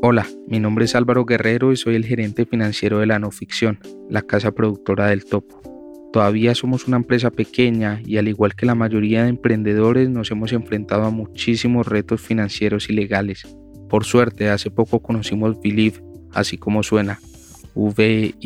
[0.00, 3.80] Hola, mi nombre es Álvaro Guerrero y soy el gerente financiero de la no ficción,
[4.08, 5.60] la casa productora del Topo.
[6.12, 10.52] Todavía somos una empresa pequeña y al igual que la mayoría de emprendedores nos hemos
[10.52, 13.42] enfrentado a muchísimos retos financieros y legales.
[13.88, 16.00] Por suerte, hace poco conocimos Believe,
[16.32, 17.18] así como suena,
[17.74, 18.44] V-I-L-I-V,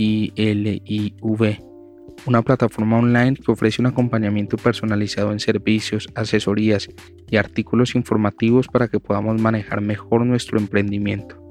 [2.25, 6.89] una plataforma online que ofrece un acompañamiento personalizado en servicios, asesorías
[7.29, 11.42] y artículos informativos para que podamos manejar mejor nuestro emprendimiento.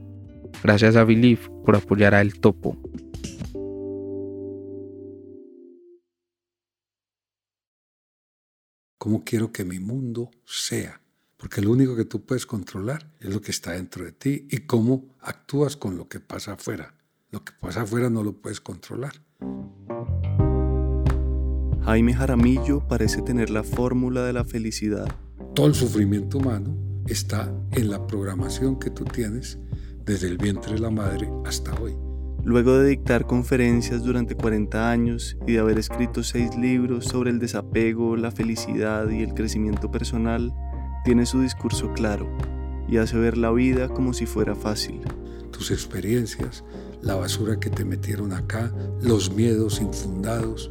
[0.62, 2.78] Gracias a Believe por apoyar a El Topo.
[8.96, 11.02] ¿Cómo quiero que mi mundo sea?
[11.36, 14.60] Porque lo único que tú puedes controlar es lo que está dentro de ti y
[14.60, 16.94] cómo actúas con lo que pasa afuera.
[17.30, 19.12] Lo que pasa afuera no lo puedes controlar.
[21.88, 25.08] Jaime Jaramillo parece tener la fórmula de la felicidad.
[25.54, 29.58] Todo el sufrimiento humano está en la programación que tú tienes
[30.04, 31.96] desde el vientre de la madre hasta hoy.
[32.44, 37.38] Luego de dictar conferencias durante 40 años y de haber escrito seis libros sobre el
[37.38, 40.52] desapego, la felicidad y el crecimiento personal,
[41.06, 42.28] tiene su discurso claro
[42.86, 45.00] y hace ver la vida como si fuera fácil.
[45.52, 46.64] Tus experiencias,
[47.00, 50.70] la basura que te metieron acá, los miedos infundados,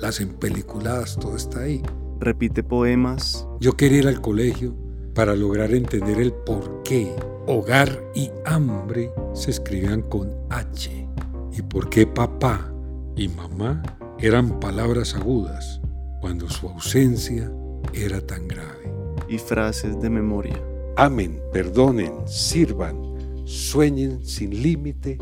[0.00, 1.82] las empeliculadas, todo está ahí.
[2.20, 3.46] Repite poemas.
[3.60, 4.74] Yo quería ir al colegio
[5.14, 7.14] para lograr entender el por qué
[7.46, 11.08] hogar y hambre se escribían con H
[11.52, 12.70] y por qué papá
[13.16, 13.82] y mamá
[14.18, 15.80] eran palabras agudas
[16.20, 17.50] cuando su ausencia
[17.92, 18.92] era tan grave.
[19.28, 20.60] Y frases de memoria.
[20.96, 23.00] Amen, perdonen, sirvan,
[23.44, 25.18] sueñen sin límite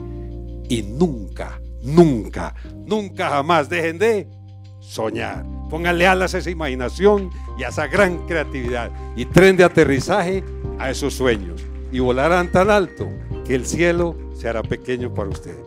[0.68, 2.54] y nunca, nunca,
[2.86, 4.28] nunca jamás dejen de
[4.84, 5.44] soñar.
[5.70, 10.44] Pónganle alas a esa imaginación y a esa gran creatividad y tren de aterrizaje
[10.78, 13.08] a esos sueños y volarán tan alto
[13.44, 15.64] que el cielo se hará pequeño para ustedes.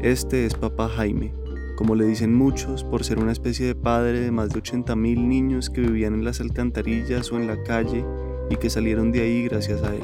[0.00, 1.32] Este es Papá Jaime,
[1.76, 5.28] como le dicen muchos, por ser una especie de padre de más de 80 mil
[5.28, 8.04] niños que vivían en las alcantarillas o en la calle
[8.50, 10.02] y que salieron de ahí gracias a él.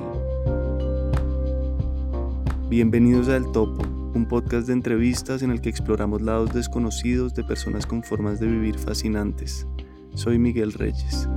[2.68, 3.82] Bienvenidos a El Topo,
[4.16, 8.46] un podcast de entrevistas en el que exploramos lados desconocidos de personas con formas de
[8.46, 9.66] vivir fascinantes.
[10.14, 11.28] Soy Miguel Reyes.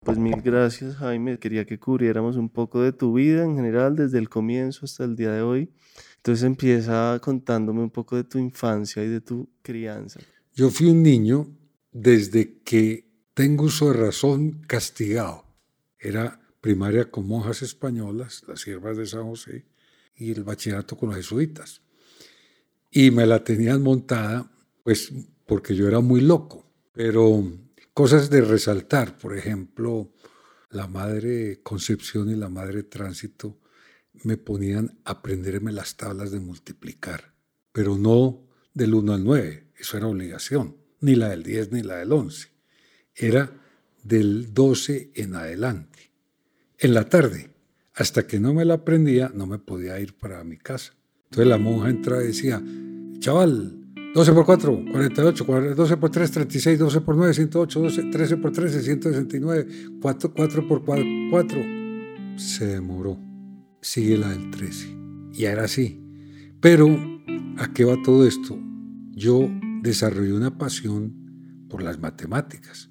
[0.00, 4.18] Pues mil gracias Jaime, quería que cubriéramos un poco de tu vida en general desde
[4.18, 5.70] el comienzo hasta el día de hoy.
[6.16, 10.18] Entonces empieza contándome un poco de tu infancia y de tu crianza.
[10.52, 11.46] Yo fui un niño
[11.92, 15.44] desde que tengo uso de razón castigado.
[16.00, 19.66] Era primaria con monjas españolas, las siervas de San José,
[20.16, 21.82] y el bachillerato con los jesuitas.
[22.90, 24.50] Y me la tenían montada,
[24.82, 25.12] pues
[25.46, 26.66] porque yo era muy loco.
[26.92, 27.44] Pero
[27.94, 30.12] cosas de resaltar, por ejemplo,
[30.70, 33.60] la madre Concepción y la madre Tránsito
[34.24, 37.34] me ponían a aprenderme las tablas de multiplicar,
[37.72, 41.98] pero no del 1 al 9, eso era obligación, ni la del 10 ni la
[41.98, 42.48] del 11,
[43.14, 43.52] era
[44.02, 46.07] del 12 en adelante
[46.78, 47.50] en la tarde.
[47.94, 50.94] Hasta que no me la aprendía, no me podía ir para mi casa.
[51.24, 52.62] Entonces la monja entraba y decía,
[53.18, 53.78] chaval,
[54.14, 55.44] 12 por 4, 48,
[55.74, 59.66] 12 por 3, 36, 12 por 9, 108, 12, 13 por 13, 169,
[60.00, 61.60] 4, 4 por 4, 4.
[62.36, 63.18] Se demoró.
[63.80, 64.96] Sigue la del 13.
[65.34, 66.00] Y era así.
[66.60, 66.88] Pero,
[67.58, 68.58] ¿a qué va todo esto?
[69.12, 69.50] Yo
[69.82, 72.90] desarrollé una pasión por las matemáticas.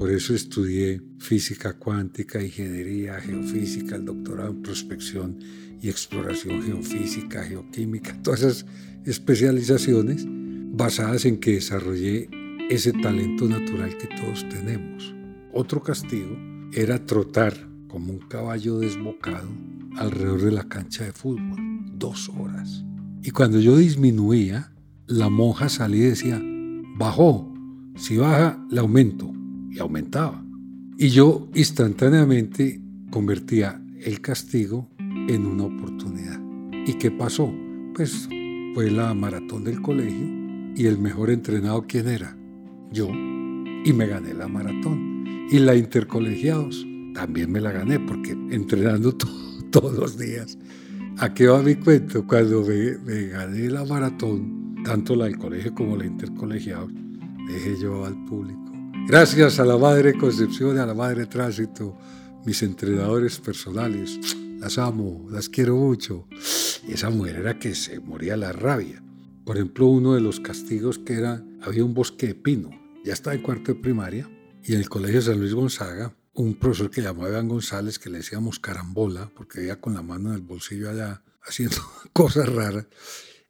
[0.00, 5.38] Por eso estudié física cuántica, ingeniería, geofísica, el doctorado en prospección
[5.82, 8.66] y exploración geofísica, geoquímica, todas esas
[9.04, 12.30] especializaciones basadas en que desarrollé
[12.70, 15.14] ese talento natural que todos tenemos.
[15.52, 16.34] Otro castigo
[16.72, 17.52] era trotar
[17.86, 19.50] como un caballo desbocado
[19.98, 21.58] alrededor de la cancha de fútbol,
[21.92, 22.86] dos horas.
[23.22, 24.72] Y cuando yo disminuía,
[25.06, 26.40] la monja salía y decía,
[26.96, 27.52] bajó,
[27.96, 29.34] si baja, le aumento
[29.70, 30.44] y aumentaba.
[30.98, 32.80] Y yo instantáneamente
[33.10, 36.40] convertía el castigo en una oportunidad.
[36.86, 37.52] ¿Y qué pasó?
[37.94, 38.28] Pues
[38.74, 40.26] fue la maratón del colegio
[40.76, 42.36] y el mejor entrenado, ¿quién era?
[42.92, 43.08] Yo.
[43.08, 45.24] Y me gané la maratón.
[45.50, 49.16] Y la intercolegiados también me la gané porque entrenando
[49.70, 50.58] todos los días.
[51.18, 52.26] ¿A qué va mi cuento?
[52.26, 56.92] Cuando me, me gané la maratón, tanto la del colegio como la intercolegiados,
[57.48, 58.69] dejé yo al público
[59.06, 61.96] Gracias a la Madre Concepción y a la Madre Tránsito,
[62.44, 64.18] mis entrenadores personales.
[64.58, 66.26] Las amo, las quiero mucho.
[66.86, 69.02] Y esa mujer era que se moría la rabia.
[69.44, 72.70] Por ejemplo, uno de los castigos que era, había un bosque de pino,
[73.04, 74.30] ya estaba en cuarto de primaria,
[74.62, 78.18] y en el colegio San Luis Gonzaga, un profesor que llamaba Iván González, que le
[78.18, 81.76] decíamos carambola, porque iba con la mano en el bolsillo allá haciendo
[82.12, 82.86] cosas raras,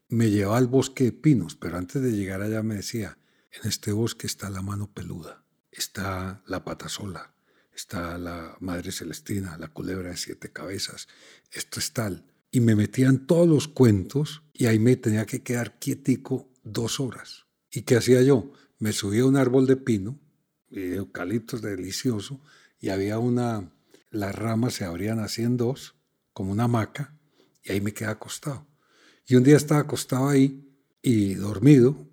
[0.09, 3.19] me llevaba al bosque de pinos, pero antes de llegar allá me decía,
[3.53, 7.35] en este bosque está la mano peluda, está la pata sola,
[7.75, 11.09] está la Madre Celestina, la culebra de siete cabezas,
[11.51, 12.27] esto es tal.
[12.53, 17.47] Y me metían todos los cuentos y ahí me tenía que quedar quietico dos horas.
[17.71, 18.53] ¿Y qué hacía yo?
[18.79, 20.19] Me subía a un árbol de pino,
[20.69, 22.41] de eucaliptos delicioso,
[22.81, 23.73] y había una,
[24.11, 25.95] las ramas se abrían así en dos,
[26.33, 27.17] como una hamaca,
[27.63, 28.67] y ahí me quedaba acostado.
[29.27, 30.67] Y un día estaba acostado ahí
[31.03, 32.10] y dormido,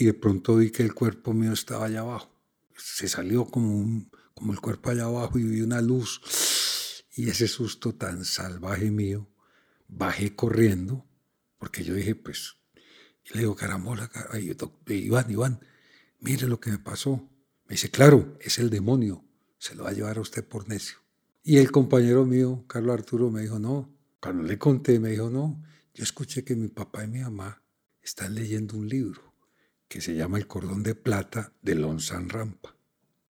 [0.00, 2.34] y de pronto vi que el cuerpo mío estaba allá abajo.
[2.74, 7.04] Se salió como como el cuerpo allá abajo y vi una luz.
[7.14, 9.28] Y ese susto tan salvaje mío,
[9.88, 11.06] bajé corriendo,
[11.58, 12.56] porque yo dije, pues,
[13.26, 14.10] y le digo, carambola,
[14.86, 15.60] Iván, Iván,
[16.18, 17.28] mire lo que me pasó.
[17.66, 19.22] Me dice, claro, es el demonio,
[19.58, 20.96] se lo va a llevar a usted por necio.
[21.42, 25.62] Y el compañero mío, Carlos Arturo, me dijo, no, cuando le conté, me dijo, no,
[25.92, 27.62] yo escuché que mi papá y mi mamá
[28.00, 29.29] están leyendo un libro
[29.90, 32.76] que se llama El cordón de plata de Lonsan Rampa.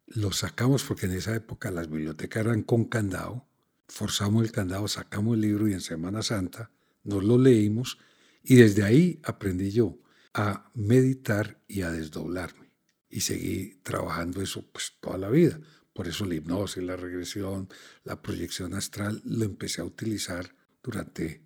[0.07, 3.47] Lo sacamos porque en esa época las bibliotecas eran con candado.
[3.89, 6.71] Forzamos el candado, sacamos el libro y en Semana Santa
[7.03, 7.97] nos lo leímos
[8.43, 9.99] y desde ahí aprendí yo
[10.35, 12.71] a meditar y a desdoblarme.
[13.09, 15.59] Y seguí trabajando eso pues toda la vida.
[15.95, 17.71] Por eso la hipnosis, la regresión,
[18.05, 21.41] la proyección astral lo empecé a utilizar durante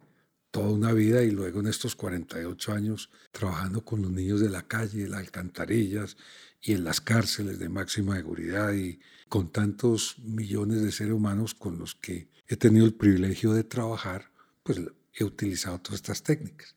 [0.54, 4.68] toda una vida y luego en estos 48 años trabajando con los niños de la
[4.68, 6.16] calle, las alcantarillas
[6.62, 11.76] y en las cárceles de máxima seguridad y con tantos millones de seres humanos con
[11.76, 14.30] los que he tenido el privilegio de trabajar,
[14.62, 14.80] pues
[15.12, 16.76] he utilizado todas estas técnicas.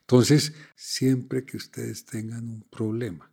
[0.00, 3.30] Entonces, siempre que ustedes tengan un problema,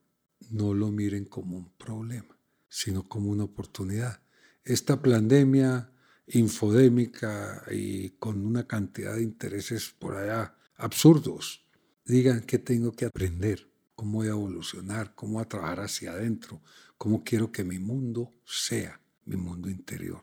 [0.49, 2.37] no lo miren como un problema,
[2.67, 4.19] sino como una oportunidad.
[4.65, 5.89] Esta pandemia
[6.27, 11.65] infodémica y con una cantidad de intereses por allá absurdos,
[12.05, 16.61] digan qué tengo que aprender cómo voy a evolucionar, cómo voy a trabajar hacia adentro,
[16.97, 20.21] cómo quiero que mi mundo sea mi mundo interior.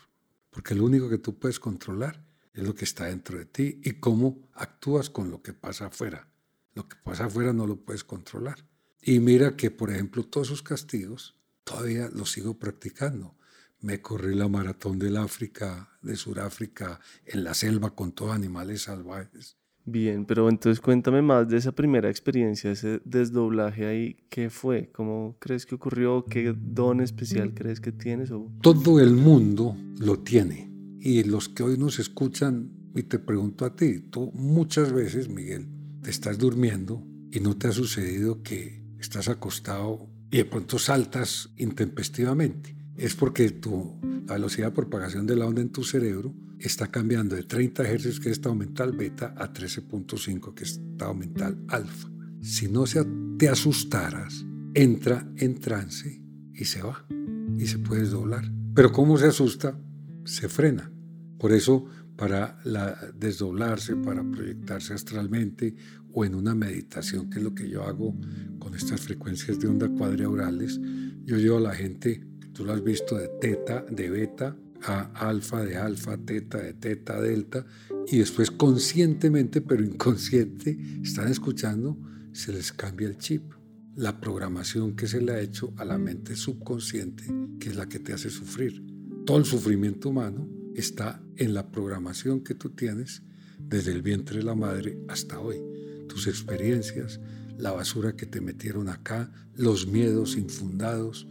[0.51, 3.93] Porque lo único que tú puedes controlar es lo que está dentro de ti y
[3.93, 6.29] cómo actúas con lo que pasa afuera.
[6.75, 8.67] Lo que pasa afuera no lo puedes controlar.
[9.01, 11.35] Y mira que, por ejemplo, todos esos castigos
[11.65, 13.35] todavía los sigo practicando.
[13.83, 19.59] Me corrí la maratón del África, de Sudáfrica, en la selva con todos animales salvajes.
[19.85, 24.91] Bien, pero entonces cuéntame más de esa primera experiencia, ese desdoblaje ahí, ¿qué fue?
[24.93, 26.25] ¿Cómo crees que ocurrió?
[26.25, 28.31] ¿Qué don especial crees que tienes?
[28.61, 30.71] Todo el mundo lo tiene.
[31.01, 35.67] Y los que hoy nos escuchan, y te pregunto a ti, tú muchas veces, Miguel,
[36.01, 41.51] te estás durmiendo y no te ha sucedido que estás acostado y de pronto saltas
[41.57, 42.77] intempestivamente.
[43.03, 47.35] Es porque tu, la velocidad de propagación de la onda en tu cerebro está cambiando
[47.35, 52.09] de 30 Hz, que es estado mental beta, a 13.5, que es estado mental alfa.
[52.41, 53.05] Si no se,
[53.39, 56.23] te asustaras, entra en trance
[56.55, 57.05] y se va.
[57.59, 58.49] Y se puede doblar.
[58.73, 59.77] Pero ¿cómo se asusta?
[60.25, 60.89] Se frena.
[61.41, 65.75] Por eso, para la, desdoblarse, para proyectarse astralmente
[66.13, 68.15] o en una meditación, que es lo que yo hago
[68.61, 70.79] con estas frecuencias de onda cuadriaurales,
[71.25, 75.65] yo llevo a la gente, tú lo has visto, de teta, de beta, a alfa
[75.65, 77.65] de alfa, teta de teta, delta,
[78.07, 81.97] y después conscientemente, pero inconsciente, están escuchando,
[82.33, 83.53] se les cambia el chip.
[83.95, 87.25] La programación que se le ha hecho a la mente subconsciente,
[87.61, 88.83] que es la que te hace sufrir.
[89.27, 93.23] Todo el sufrimiento humano está en la programación que tú tienes
[93.59, 95.63] desde el vientre de la madre hasta hoy.
[96.09, 97.21] Tus experiencias,
[97.59, 101.29] la basura que te metieron acá, los miedos infundados,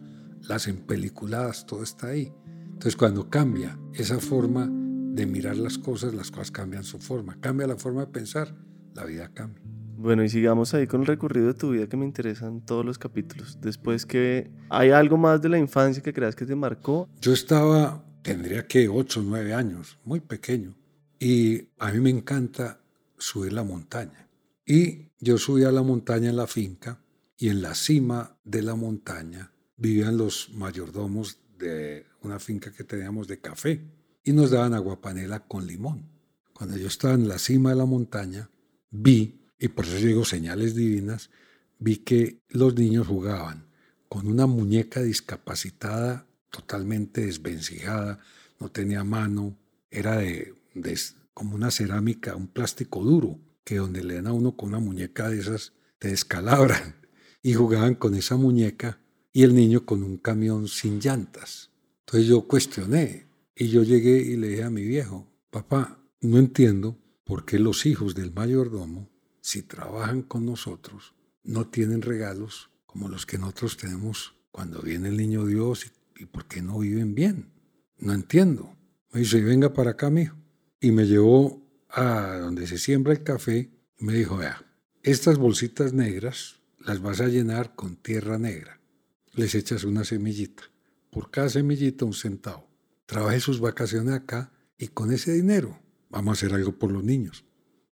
[0.48, 2.34] las empeliculadas, todo está ahí.
[2.66, 7.40] Entonces cuando cambia esa forma de mirar las cosas, las cosas cambian su forma.
[7.40, 8.56] Cambia la forma de pensar,
[8.96, 9.62] la vida cambia.
[9.98, 12.98] Bueno, y sigamos ahí con el recorrido de tu vida que me interesan todos los
[12.98, 13.60] capítulos.
[13.62, 17.08] Después que hay algo más de la infancia que creas que te marcó.
[17.22, 20.76] Yo estaba, tendría que 8 o 9 años, muy pequeño.
[21.20, 22.82] Y a mí me encanta
[23.20, 24.28] subir la montaña.
[24.66, 27.00] Y yo subía a la montaña en la finca
[27.38, 33.28] y en la cima de la montaña vivían los mayordomos de una finca que teníamos
[33.28, 33.82] de café
[34.24, 36.08] y nos daban aguapanela con limón.
[36.54, 38.52] Cuando yo estaba en la cima de la montaña,
[38.92, 41.32] vi, y por eso digo señales divinas,
[41.80, 43.66] vi que los niños jugaban
[44.08, 48.20] con una muñeca discapacitada, totalmente desvencijada,
[48.60, 49.58] no tenía mano,
[49.90, 51.00] era de, de
[51.34, 55.30] como una cerámica, un plástico duro, que donde le dan a uno con una muñeca
[55.30, 57.02] de esas, te descalabran.
[57.44, 59.00] Y jugaban con esa muñeca
[59.34, 61.70] y el niño con un camión sin llantas.
[62.02, 66.98] Entonces yo cuestioné y yo llegué y le dije a mi viejo, papá, no entiendo
[67.24, 69.10] por qué los hijos del mayordomo,
[69.42, 75.18] si trabajan con nosotros, no tienen regalos como los que nosotros tenemos cuando viene el
[75.18, 77.52] niño Dios y, por qué no viven bien.
[77.98, 78.76] No entiendo.
[79.12, 80.36] Me dice, venga para acá, mijo.
[80.80, 84.64] Y me llevó a donde se siembra el café y me dijo, vea,
[85.04, 88.81] estas bolsitas negras las vas a llenar con tierra negra.
[89.34, 90.64] Les echas una semillita.
[91.10, 92.68] Por cada semillita un centavo.
[93.06, 97.46] Trabaje sus vacaciones acá y con ese dinero vamos a hacer algo por los niños.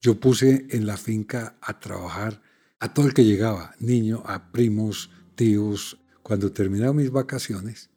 [0.01, 2.41] Yo puse en la finca a trabajar
[2.79, 5.99] a todo el que llegaba, niño, a primos, tíos.
[6.23, 7.89] Cuando terminaba mis vacaciones,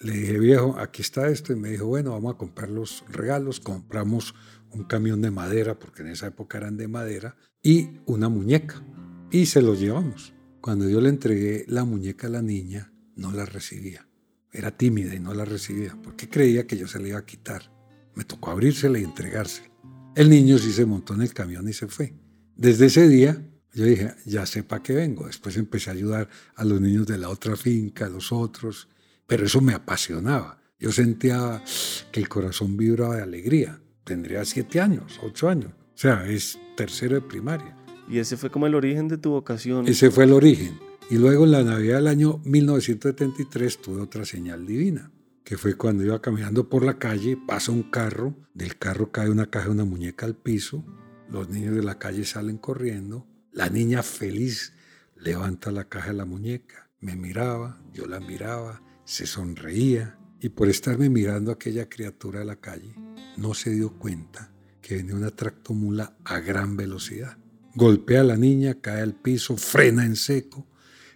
[0.00, 1.52] le dije, viejo, aquí está esto.
[1.52, 3.60] Y me dijo, bueno, vamos a comprar los regalos.
[3.60, 4.34] Compramos
[4.70, 8.82] un camión de madera, porque en esa época eran de madera, y una muñeca.
[9.30, 10.32] Y se los llevamos.
[10.68, 14.06] Cuando yo le entregué la muñeca a la niña, no la recibía.
[14.52, 17.72] Era tímida y no la recibía, porque creía que yo se la iba a quitar.
[18.14, 19.70] Me tocó abrírsela y entregársela.
[20.14, 22.12] El niño sí se montó en el camión y se fue.
[22.54, 25.26] Desde ese día yo dije, ya sé para qué vengo.
[25.26, 28.90] Después empecé a ayudar a los niños de la otra finca, a los otros,
[29.26, 30.60] pero eso me apasionaba.
[30.78, 31.64] Yo sentía
[32.12, 33.80] que el corazón vibraba de alegría.
[34.04, 35.72] Tendría siete años, ocho años.
[35.72, 37.74] O sea, es tercero de primaria.
[38.08, 39.86] Y ese fue como el origen de tu vocación.
[39.86, 40.78] Ese fue el origen.
[41.10, 45.10] Y luego en la Navidad del año 1973 tuve otra señal divina,
[45.42, 49.46] que fue cuando iba caminando por la calle, pasa un carro, del carro cae una
[49.46, 50.84] caja una muñeca al piso,
[51.30, 54.74] los niños de la calle salen corriendo, la niña feliz
[55.16, 60.68] levanta la caja de la muñeca, me miraba, yo la miraba, se sonreía y por
[60.68, 62.94] estarme mirando aquella criatura de la calle,
[63.38, 67.37] no se dio cuenta que venía una tractomula a gran velocidad.
[67.80, 70.66] Golpea a la niña, cae al piso, frena en seco,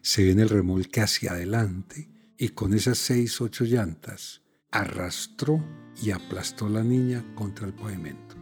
[0.01, 5.61] se ve en el remolque hacia adelante y con esas seis, ocho llantas arrastró
[6.01, 8.37] y aplastó a la niña contra el pavimento.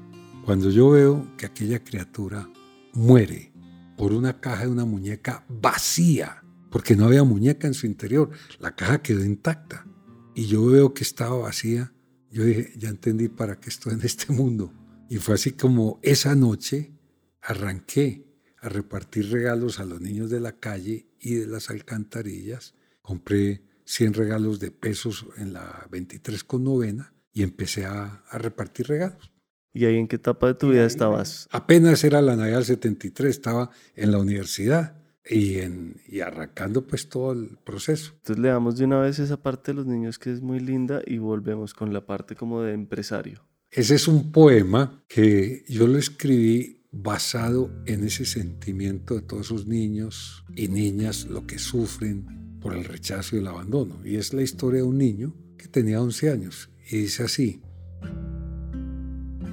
[0.44, 2.46] Cuando yo veo que aquella criatura
[2.92, 3.54] muere
[3.96, 8.76] por una caja de una muñeca vacía, porque no había muñeca en su interior, la
[8.76, 9.86] caja quedó intacta,
[10.34, 11.94] y yo veo que estaba vacía,
[12.30, 14.74] yo dije, ya entendí para qué estoy en este mundo.
[15.08, 16.99] Y fue así como esa noche
[17.42, 18.26] arranqué
[18.58, 22.74] a repartir regalos a los niños de la calle y de las alcantarillas.
[23.02, 29.32] Compré 100 regalos de pesos en la 23 con novena y empecé a, repartir regalos.
[29.72, 31.48] ¿Y ahí en qué etapa de tu vida estabas?
[31.50, 37.08] Apenas era la Navidad del 73, estaba en la universidad y, en, y arrancando pues
[37.08, 38.12] todo el proceso.
[38.16, 41.02] Entonces le damos de una vez esa parte de los niños que es muy linda
[41.06, 43.46] y volvemos con la parte como de empresario.
[43.70, 49.66] Ese es un poema que yo lo escribí basado en ese sentimiento de todos esos
[49.66, 54.00] niños y niñas lo que sufren por el rechazo y el abandono.
[54.04, 57.62] Y es la historia de un niño que tenía 11 años y dice así,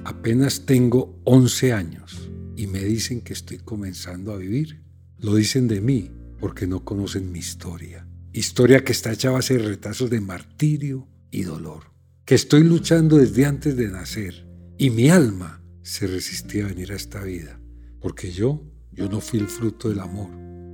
[0.04, 4.82] apenas tengo 11 años y me dicen que estoy comenzando a vivir.
[5.18, 8.06] Lo dicen de mí porque no conocen mi historia.
[8.32, 11.92] Historia que está hecha a base de retazos de martirio y dolor.
[12.24, 15.57] Que estoy luchando desde antes de nacer y mi alma
[15.88, 17.58] se resistía a venir a esta vida,
[17.98, 20.28] porque yo, yo no fui el fruto del amor,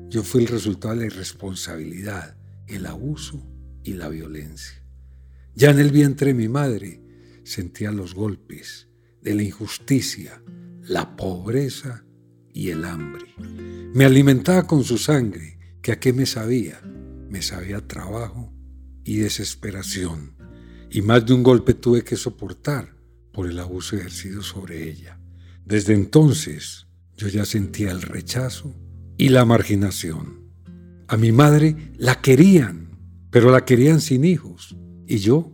[0.09, 3.47] yo fui el resultado de la irresponsabilidad, el abuso
[3.85, 4.83] y la violencia.
[5.54, 7.00] Ya en el vientre de mi madre
[7.44, 8.88] sentía los golpes
[9.23, 10.42] de la injusticia,
[10.83, 12.04] la pobreza
[12.52, 13.26] y el hambre.
[13.94, 16.80] Me alimentaba con su sangre, que a qué me sabía,
[17.28, 18.52] me sabía trabajo
[19.04, 20.35] y desesperación.
[20.90, 22.93] Y más de un golpe tuve que soportar
[23.34, 25.18] por el abuso ejercido sobre ella.
[25.66, 26.86] Desde entonces
[27.16, 28.72] yo ya sentía el rechazo
[29.18, 30.44] y la marginación.
[31.08, 32.96] A mi madre la querían,
[33.30, 34.76] pero la querían sin hijos.
[35.06, 35.52] Y yo,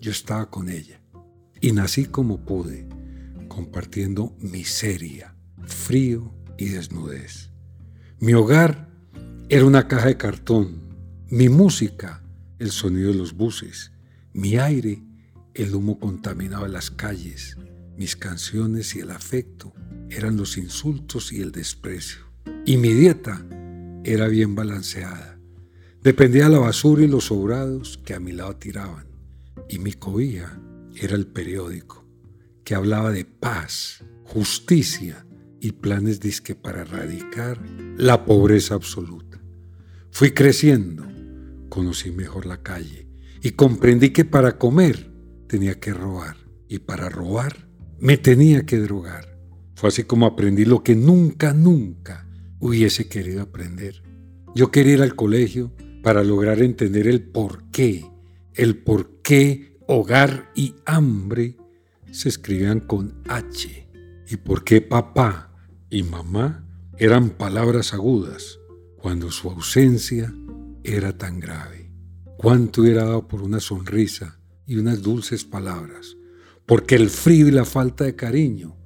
[0.00, 1.02] yo estaba con ella.
[1.60, 2.88] Y nací como pude,
[3.48, 5.34] compartiendo miseria,
[5.66, 7.50] frío y desnudez.
[8.20, 8.88] Mi hogar
[9.48, 10.80] era una caja de cartón,
[11.28, 12.22] mi música,
[12.58, 13.92] el sonido de los buses,
[14.32, 15.02] mi aire,
[15.54, 17.56] el humo contaminaba las calles,
[17.96, 19.72] mis canciones y el afecto
[20.08, 22.20] eran los insultos y el desprecio.
[22.64, 23.44] Y mi dieta
[24.04, 25.38] era bien balanceada.
[26.02, 29.06] Dependía de la basura y los sobrados que a mi lado tiraban.
[29.68, 30.60] Y mi cobija
[30.94, 32.06] era el periódico,
[32.64, 35.26] que hablaba de paz, justicia
[35.60, 37.60] y planes disque para erradicar
[37.96, 39.40] la pobreza absoluta.
[40.10, 41.06] Fui creciendo,
[41.68, 43.06] conocí mejor la calle
[43.42, 45.09] y comprendí que para comer
[45.50, 46.36] tenía que robar
[46.68, 47.66] y para robar
[47.98, 49.36] me tenía que drogar.
[49.74, 52.28] Fue así como aprendí lo que nunca, nunca
[52.60, 54.00] hubiese querido aprender.
[54.54, 55.72] Yo quería ir al colegio
[56.04, 58.06] para lograr entender el por qué,
[58.54, 61.56] el por qué hogar y hambre
[62.12, 63.88] se escribían con H
[64.28, 65.52] y por qué papá
[65.90, 66.64] y mamá
[66.96, 68.60] eran palabras agudas
[68.98, 70.32] cuando su ausencia
[70.84, 71.90] era tan grave.
[72.36, 74.39] Cuánto hubiera dado por una sonrisa
[74.70, 76.16] y unas dulces palabras,
[76.64, 78.76] porque el frío y la falta de cariño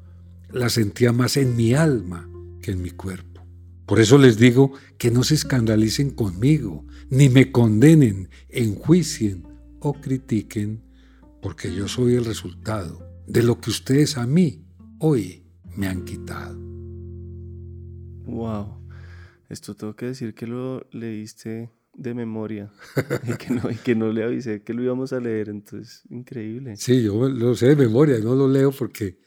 [0.51, 2.27] la sentía más en mi alma
[2.63, 3.47] que en mi cuerpo.
[3.85, 9.47] Por eso les digo que no se escandalicen conmigo, ni me condenen, enjuicien
[9.79, 10.83] o critiquen,
[11.43, 14.65] porque yo soy el resultado de lo que ustedes a mí
[15.01, 15.45] hoy
[15.77, 16.59] me han quitado.
[18.25, 18.89] Wow,
[19.51, 22.73] esto tengo que decir que lo leíste de memoria
[23.29, 26.77] y que, no, y que no le avisé que lo íbamos a leer, entonces increíble.
[26.77, 29.19] Sí, yo lo sé de memoria, no lo leo porque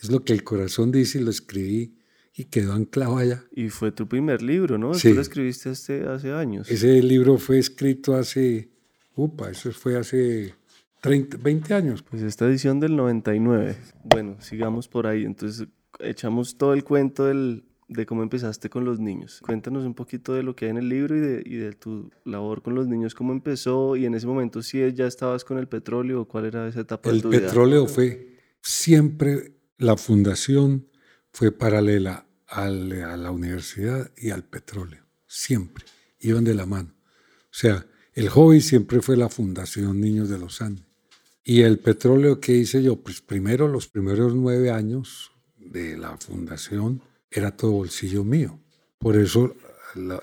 [0.00, 1.96] es lo que el corazón dice y lo escribí
[2.34, 3.44] y quedó anclado allá.
[3.50, 4.94] Y fue tu primer libro, ¿no?
[4.94, 5.08] Sí.
[5.08, 6.70] Tú lo escribiste hace, hace años.
[6.70, 8.68] Ese libro fue escrito hace,
[9.14, 10.54] upa, eso fue hace
[11.00, 12.02] 30, 20 años.
[12.02, 13.76] Pues esta edición del 99.
[14.04, 15.24] Bueno, sigamos por ahí.
[15.24, 15.66] Entonces
[15.98, 19.40] echamos todo el cuento del, de cómo empezaste con los niños.
[19.40, 22.10] Cuéntanos un poquito de lo que hay en el libro y de, y de tu
[22.24, 25.68] labor con los niños, cómo empezó y en ese momento si ya estabas con el
[25.68, 27.40] petróleo cuál era esa etapa el de tu vida.
[27.40, 30.88] El petróleo fue siempre, la fundación
[31.30, 35.84] fue paralela al, a la universidad y al petróleo, siempre,
[36.20, 36.94] iban de la mano.
[37.56, 40.86] O sea, el hobby siempre fue la Fundación Niños de los Andes.
[41.44, 47.02] Y el petróleo que hice yo, pues primero los primeros nueve años de la fundación,
[47.36, 48.58] era todo bolsillo mío.
[48.98, 49.54] Por eso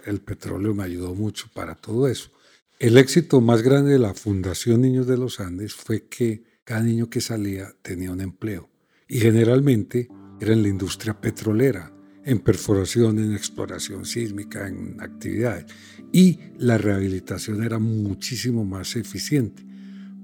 [0.05, 2.31] el petróleo me ayudó mucho para todo eso.
[2.79, 7.09] El éxito más grande de la Fundación Niños de los Andes fue que cada niño
[7.09, 8.69] que salía tenía un empleo.
[9.07, 10.09] Y generalmente
[10.41, 11.93] era en la industria petrolera,
[12.25, 15.65] en perforación, en exploración sísmica, en actividades.
[16.11, 19.63] Y la rehabilitación era muchísimo más eficiente,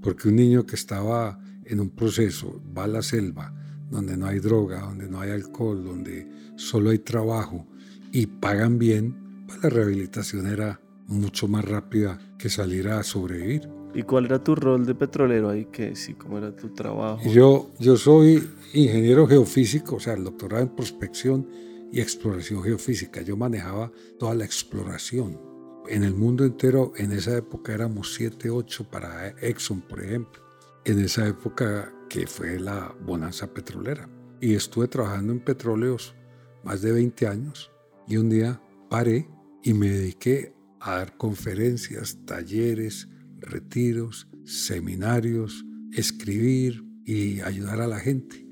[0.02, 3.54] porque un niño que estaba en un proceso va a la selva,
[3.90, 7.68] donde no hay droga, donde no hay alcohol, donde solo hay trabajo
[8.12, 13.70] y pagan bien, pues la rehabilitación era mucho más rápida que salir a sobrevivir.
[13.94, 15.66] ¿Y cuál era tu rol de petrolero ahí?
[15.72, 17.28] ¿Qué, sí, ¿Cómo era tu trabajo?
[17.30, 21.48] Yo, yo soy ingeniero geofísico, o sea, el doctorado en prospección
[21.92, 23.22] y exploración geofísica.
[23.22, 25.40] Yo manejaba toda la exploración.
[25.88, 30.44] En el mundo entero, en esa época éramos 7, 8 para Exxon, por ejemplo.
[30.86, 34.10] En esa época que fue la bonanza petrolera.
[34.42, 36.16] Y estuve trabajando en petróleos
[36.64, 37.72] más de 20 años
[38.08, 39.30] y un día paré
[39.64, 43.08] y me dediqué a dar conferencias, talleres,
[43.40, 48.46] retiros, seminarios, escribir y ayudar a la gente,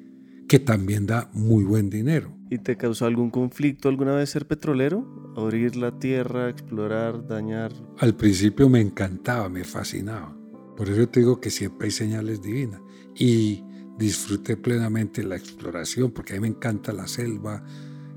[0.47, 2.35] que también da muy buen dinero.
[2.49, 5.33] ¿Y te causó algún conflicto alguna vez ser petrolero?
[5.35, 7.71] Abrir la tierra, explorar, dañar.
[7.97, 10.35] Al principio me encantaba, me fascinaba.
[10.75, 12.81] Por eso te digo que siempre hay señales divinas.
[13.17, 13.63] Y
[13.97, 17.63] disfruté plenamente la exploración, porque a mí me encanta la selva,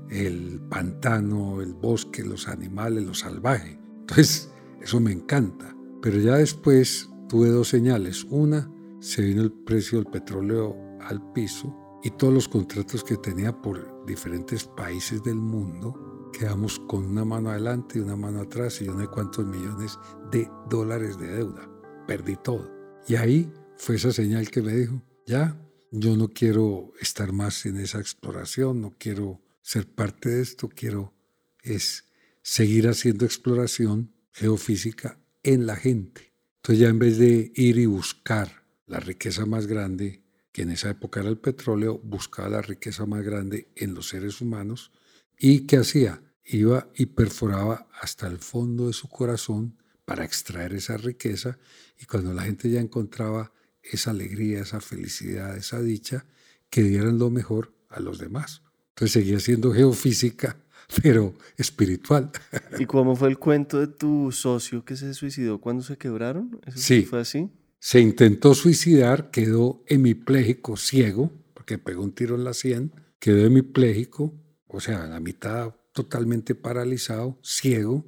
[0.09, 3.79] el pantano, el bosque, los animales, lo salvaje.
[4.01, 5.75] Entonces, eso me encanta.
[6.01, 8.25] Pero ya después tuve dos señales.
[8.29, 13.61] Una, se vino el precio del petróleo al piso y todos los contratos que tenía
[13.61, 18.85] por diferentes países del mundo, quedamos con una mano adelante y una mano atrás y
[18.85, 19.99] yo no sé cuántos millones
[20.31, 21.69] de dólares de deuda.
[22.07, 22.69] Perdí todo.
[23.07, 27.77] Y ahí fue esa señal que me dijo, ya, yo no quiero estar más en
[27.77, 31.15] esa exploración, no quiero ser parte de esto, quiero
[31.63, 32.05] es
[32.43, 36.31] seguir haciendo exploración geofísica en la gente.
[36.57, 40.91] Entonces ya en vez de ir y buscar la riqueza más grande, que en esa
[40.91, 44.91] época era el petróleo, buscaba la riqueza más grande en los seres humanos.
[45.39, 46.21] ¿Y qué hacía?
[46.45, 51.57] Iba y perforaba hasta el fondo de su corazón para extraer esa riqueza
[51.99, 53.51] y cuando la gente ya encontraba
[53.83, 56.25] esa alegría, esa felicidad, esa dicha,
[56.69, 58.61] que dieran lo mejor a los demás.
[58.89, 60.57] Entonces seguía siendo geofísica,
[61.01, 62.31] pero espiritual.
[62.79, 66.59] ¿Y cómo fue el cuento de tu socio que se suicidó cuando se quebraron?
[66.75, 67.03] sí.
[67.03, 67.49] ¿Fue así?
[67.79, 74.35] Se intentó suicidar, quedó hemipléjico, ciego, porque pegó un tiro en la sien, quedó hemipléjico,
[74.67, 78.05] o sea, la mitad totalmente paralizado, ciego,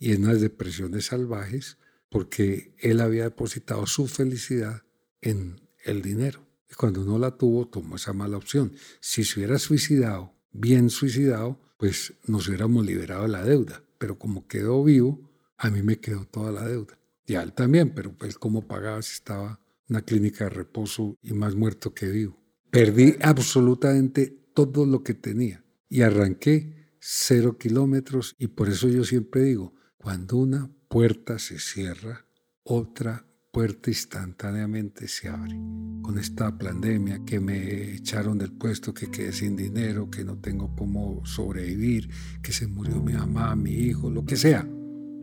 [0.00, 4.82] y en unas depresiones salvajes, porque él había depositado su felicidad
[5.26, 6.46] en el dinero.
[6.70, 8.72] Y cuando no la tuvo, tomó esa mala opción.
[9.00, 13.82] Si se hubiera suicidado, bien suicidado, pues nos hubiéramos liberado de la deuda.
[13.98, 16.98] Pero como quedó vivo, a mí me quedó toda la deuda.
[17.26, 21.16] Y a él también, pero él cómo pagaba si estaba en una clínica de reposo
[21.22, 22.40] y más muerto que vivo.
[22.70, 25.64] Perdí absolutamente todo lo que tenía.
[25.88, 32.26] Y arranqué cero kilómetros y por eso yo siempre digo, cuando una puerta se cierra,
[32.62, 35.56] otra puerta instantáneamente se abre.
[36.02, 40.76] Con esta pandemia que me echaron del puesto, que quedé sin dinero, que no tengo
[40.76, 42.10] cómo sobrevivir,
[42.42, 44.68] que se murió mi mamá, mi hijo, lo que sea.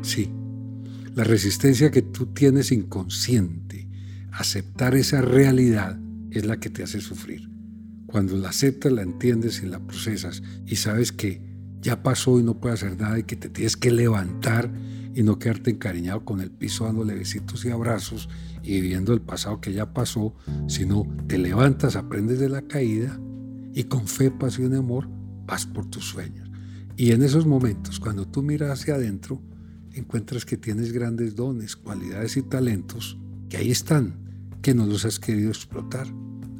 [0.01, 0.31] Sí,
[1.13, 3.87] la resistencia que tú tienes inconsciente,
[4.31, 5.99] aceptar esa realidad
[6.31, 7.51] es la que te hace sufrir.
[8.07, 11.39] Cuando la aceptas, la entiendes y la procesas y sabes que
[11.81, 14.71] ya pasó y no puedes hacer nada y que te tienes que levantar
[15.15, 18.29] y no quedarte encariñado con el piso dándole besitos y abrazos
[18.63, 20.35] y viviendo el pasado que ya pasó,
[20.67, 23.19] sino te levantas, aprendes de la caída
[23.73, 25.07] y con fe, pasión y amor
[25.45, 26.49] vas por tus sueños.
[26.95, 29.41] Y en esos momentos, cuando tú miras hacia adentro,
[29.93, 33.17] encuentras que tienes grandes dones, cualidades y talentos
[33.49, 34.15] que ahí están,
[34.61, 36.07] que no los has querido explotar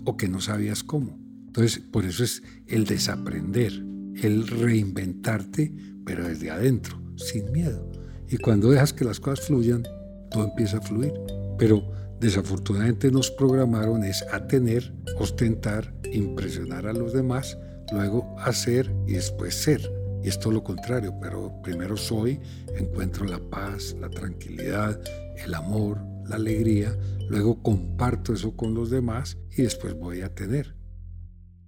[0.05, 1.17] o que no sabías cómo.
[1.47, 3.73] Entonces, por eso es el desaprender,
[4.21, 8.02] el reinventarte, pero desde adentro, sin miedo.
[8.33, 9.83] Y cuando dejas que las cosas fluyan,
[10.31, 11.13] todo empieza a fluir.
[11.59, 11.83] Pero
[12.19, 17.59] desafortunadamente nos programaron es a tener, ostentar, impresionar a los demás,
[17.91, 19.81] luego hacer y después ser.
[20.23, 22.39] Y es todo lo contrario, pero primero soy,
[22.75, 24.99] encuentro la paz, la tranquilidad,
[25.37, 26.97] el amor, la alegría,
[27.29, 30.75] luego comparto eso con los demás y después voy a tener.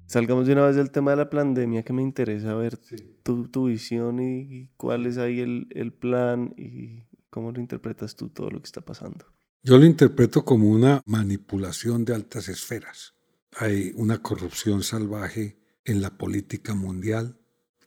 [0.08, 2.76] Salgamos de una vez del tema de la pandemia que me interesa ver
[3.26, 8.52] tu, visión y, cuál es ahí el, el plan y cómo lo interpretas tú todo
[8.52, 9.26] lo que está pasando.
[9.64, 13.16] Yo lo interpreto como una manipulación de altas esferas.
[13.58, 17.40] Hay una corrupción salvaje en la política mundial,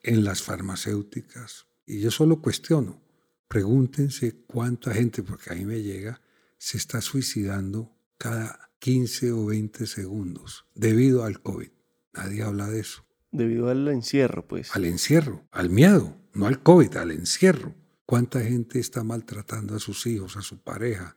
[0.02, 1.66] en las farmacéuticas.
[1.86, 3.00] Y yo solo cuestiono,
[3.46, 6.20] pregúntense cuánta gente, porque a mí me llega,
[6.56, 11.70] se está suicidando cada 15 o 20 segundos debido al COVID.
[12.12, 13.04] Nadie habla de eso.
[13.30, 14.74] Debido al encierro, pues.
[14.74, 17.74] Al encierro, al miedo, no al COVID, al encierro.
[18.06, 21.16] ¿Cuánta gente está maltratando a sus hijos, a su pareja?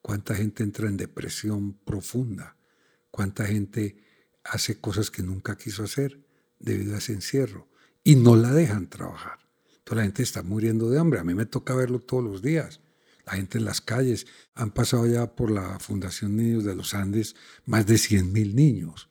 [0.00, 2.56] ¿Cuánta gente entra en depresión profunda?
[3.10, 3.96] ¿Cuánta gente
[4.44, 6.24] hace cosas que nunca quiso hacer
[6.58, 7.70] debido a ese encierro?
[8.04, 9.38] y no la dejan trabajar.
[9.84, 11.20] Toda la gente está muriendo de hambre.
[11.20, 12.80] A mí me toca verlo todos los días.
[13.26, 14.26] La gente en las calles.
[14.54, 17.34] Han pasado ya por la Fundación Niños de los Andes
[17.66, 19.09] más de 100.000 niños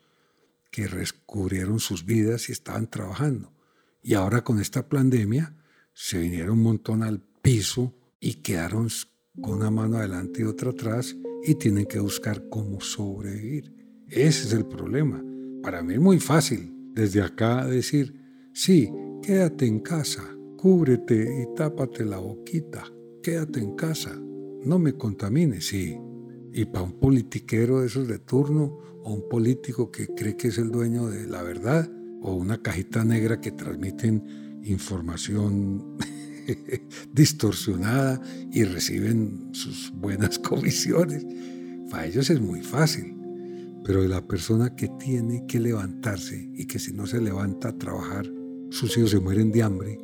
[0.71, 3.53] que descubrieron sus vidas y estaban trabajando.
[4.01, 5.55] Y ahora con esta pandemia
[5.93, 8.87] se vinieron un montón al piso y quedaron
[9.41, 13.73] con una mano adelante y otra atrás y tienen que buscar cómo sobrevivir.
[14.07, 15.23] Ese es el problema.
[15.61, 18.19] Para mí es muy fácil desde acá decir,
[18.61, 20.23] Sí, quédate en casa,
[20.57, 22.83] cúbrete y tápate la boquita,
[23.23, 24.13] quédate en casa,
[24.65, 25.97] no me contamines, sí.
[26.51, 30.71] Y para un politiquero de esos de turno, un político que cree que es el
[30.71, 31.89] dueño de la verdad,
[32.21, 34.23] o una cajita negra que transmiten
[34.63, 35.97] información
[37.13, 41.25] distorsionada y reciben sus buenas comisiones,
[41.89, 43.15] para ellos es muy fácil.
[43.85, 48.29] Pero la persona que tiene que levantarse y que si no se levanta a trabajar,
[48.69, 49.97] sus hijos se mueren de hambre,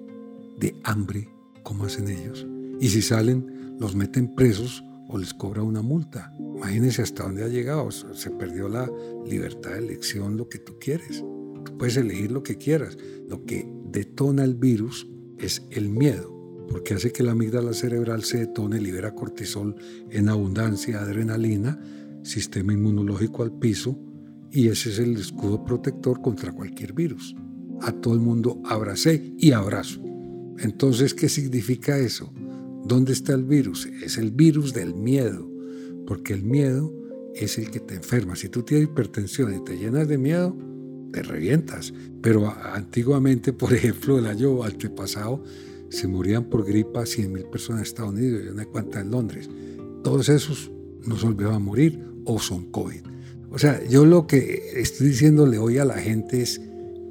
[0.57, 1.29] de hambre,
[1.63, 2.47] ¿cómo hacen ellos?
[2.79, 6.33] Y si salen, los meten presos o les cobra una multa.
[6.39, 7.89] Imagínense hasta dónde ha llegado.
[7.91, 8.89] Se perdió la
[9.25, 11.23] libertad de elección, lo que tú quieres.
[11.63, 12.97] Tú puedes elegir lo que quieras.
[13.29, 16.31] Lo que detona el virus es el miedo,
[16.69, 19.75] porque hace que la amígdala cerebral se detone, libera cortisol
[20.09, 21.79] en abundancia, adrenalina,
[22.23, 23.99] sistema inmunológico al piso,
[24.51, 27.35] y ese es el escudo protector contra cualquier virus
[27.81, 30.01] a todo el mundo abracé y abrazo.
[30.59, 32.33] Entonces, ¿qué significa eso?
[32.85, 33.87] ¿Dónde está el virus?
[34.03, 35.49] Es el virus del miedo,
[36.05, 36.93] porque el miedo
[37.33, 38.35] es el que te enferma.
[38.35, 40.55] Si tú tienes hipertensión y te llenas de miedo,
[41.11, 41.93] te revientas.
[42.21, 45.43] Pero antiguamente, por ejemplo, el año antepasado,
[45.89, 49.49] se morían por gripa 100.000 personas en Estados Unidos y una cuanta en Londres.
[50.03, 50.71] Todos esos
[51.05, 53.01] no se a morir o son COVID.
[53.49, 56.61] O sea, yo lo que estoy diciéndole hoy a la gente es,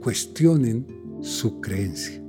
[0.02, 0.86] cuestionen
[1.22, 2.22] su creencia,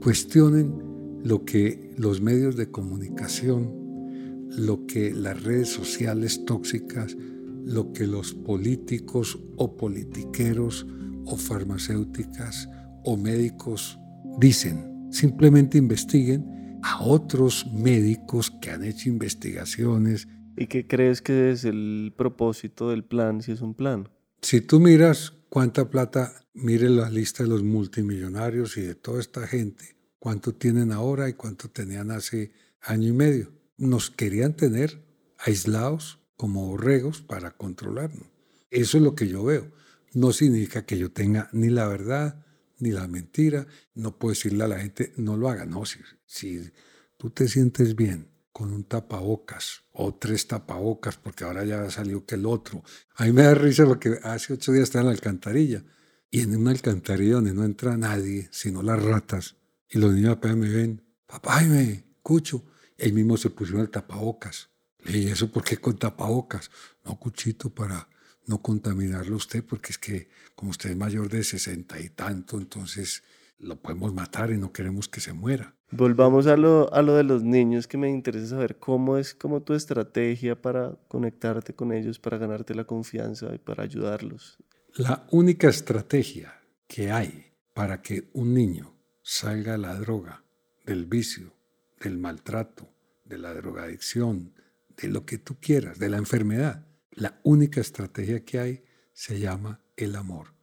[0.00, 0.85] cuestionen
[1.26, 7.16] lo que los medios de comunicación, lo que las redes sociales tóxicas,
[7.64, 10.86] lo que los políticos o politiqueros
[11.24, 12.68] o farmacéuticas
[13.02, 13.98] o médicos
[14.38, 15.08] dicen.
[15.10, 20.28] Simplemente investiguen a otros médicos que han hecho investigaciones.
[20.56, 24.08] ¿Y qué crees que es el propósito del plan si es un plan?
[24.42, 29.44] Si tú miras cuánta plata, mire la lista de los multimillonarios y de toda esta
[29.48, 33.52] gente, cuánto tienen ahora y cuánto tenían hace año y medio.
[33.76, 35.00] Nos querían tener
[35.38, 38.26] aislados como borregos para controlarnos.
[38.68, 39.70] Eso es lo que yo veo.
[40.14, 42.44] no significa que yo tenga ni la verdad
[42.80, 43.68] ni la mentira.
[43.94, 45.64] No puedo decirle a la gente, no lo haga.
[45.64, 46.72] No, si,
[47.16, 52.34] tú te sientes bien con un tapabocas o tres tapabocas, porque ahora ya salió que
[52.34, 52.82] el otro.
[53.14, 55.84] A mí me da risa porque hace ocho días estaba en la alcantarilla
[56.32, 59.54] y en una alcantarilla donde no entra nadie, sino las ratas,
[59.90, 62.64] y los niños apenas me ven, papá, me cucho.
[62.96, 64.70] Él mismo se pusieron el tapabocas.
[65.04, 66.70] Le dije, ¿eso por qué con tapabocas?
[67.04, 68.08] No, cuchito, para
[68.46, 73.22] no contaminarlo usted, porque es que como usted es mayor de sesenta y tanto, entonces
[73.58, 75.74] lo podemos matar y no queremos que se muera.
[75.90, 79.62] Volvamos a lo, a lo de los niños, que me interesa saber cómo es como
[79.62, 84.58] tu estrategia para conectarte con ellos, para ganarte la confianza y para ayudarlos.
[84.96, 88.95] La única estrategia que hay para que un niño
[89.28, 90.44] salga la droga,
[90.84, 91.52] del vicio,
[91.98, 92.88] del maltrato,
[93.24, 94.54] de la drogadicción,
[94.96, 99.80] de lo que tú quieras, de la enfermedad, la única estrategia que hay se llama
[99.96, 100.54] el amor.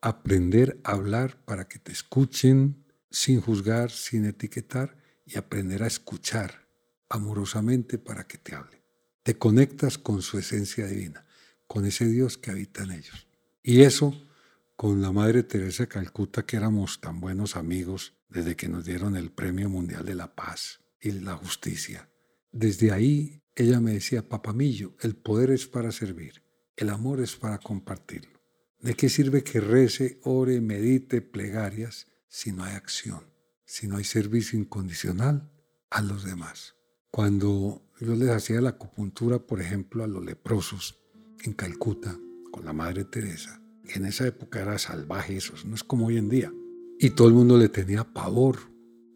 [0.00, 4.96] Aprender a hablar para que te escuchen sin juzgar, sin etiquetar
[5.26, 6.68] y aprender a escuchar
[7.08, 8.80] amorosamente para que te hable.
[9.24, 11.26] Te conectas con su esencia divina,
[11.66, 13.26] con ese Dios que habita en ellos.
[13.60, 14.14] Y eso
[14.76, 19.16] con la Madre Teresa de Calcuta, que éramos tan buenos amigos desde que nos dieron
[19.16, 22.08] el Premio Mundial de la Paz y la Justicia.
[22.50, 26.42] Desde ahí ella me decía, papamillo, el poder es para servir,
[26.76, 28.40] el amor es para compartirlo.
[28.80, 33.24] ¿De qué sirve que rece, ore, medite, plegarias si no hay acción,
[33.64, 35.50] si no hay servicio incondicional
[35.90, 36.74] a los demás?
[37.10, 40.98] Cuando yo les hacía la acupuntura, por ejemplo, a los leprosos
[41.44, 42.18] en Calcuta
[42.50, 46.28] con la Madre Teresa, en esa época era salvaje eso, no es como hoy en
[46.28, 46.52] día.
[46.98, 48.58] Y todo el mundo le tenía pavor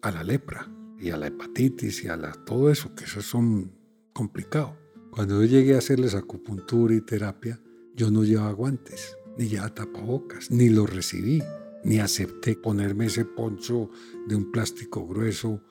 [0.03, 3.73] a la lepra y a la hepatitis y a la, todo eso, que eso son
[4.13, 4.77] complicado.
[5.11, 7.61] Cuando yo llegué a hacerles acupuntura y terapia,
[7.95, 11.43] yo no llevaba guantes, ni llevaba tapabocas, ni lo recibí,
[11.85, 13.91] ni acepté ponerme ese poncho
[14.27, 15.63] de un plástico grueso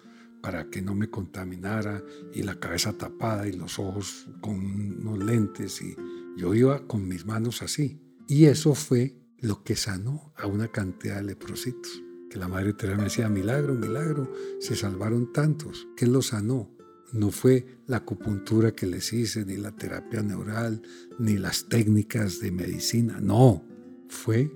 [0.42, 5.82] para que no me contaminara y la cabeza tapada y los ojos con unos lentes
[5.82, 5.96] y
[6.38, 8.00] yo iba con mis manos así.
[8.28, 12.04] Y eso fue lo que sanó a una cantidad de leprositos.
[12.30, 15.88] Que la Madre Teresa me decía, milagro, milagro, se salvaron tantos.
[15.96, 16.70] que lo sanó?
[17.14, 20.82] No fue la acupuntura que les hice, ni la terapia neural,
[21.20, 23.20] ni las técnicas de medicina.
[23.22, 23.64] No,
[24.10, 24.52] fue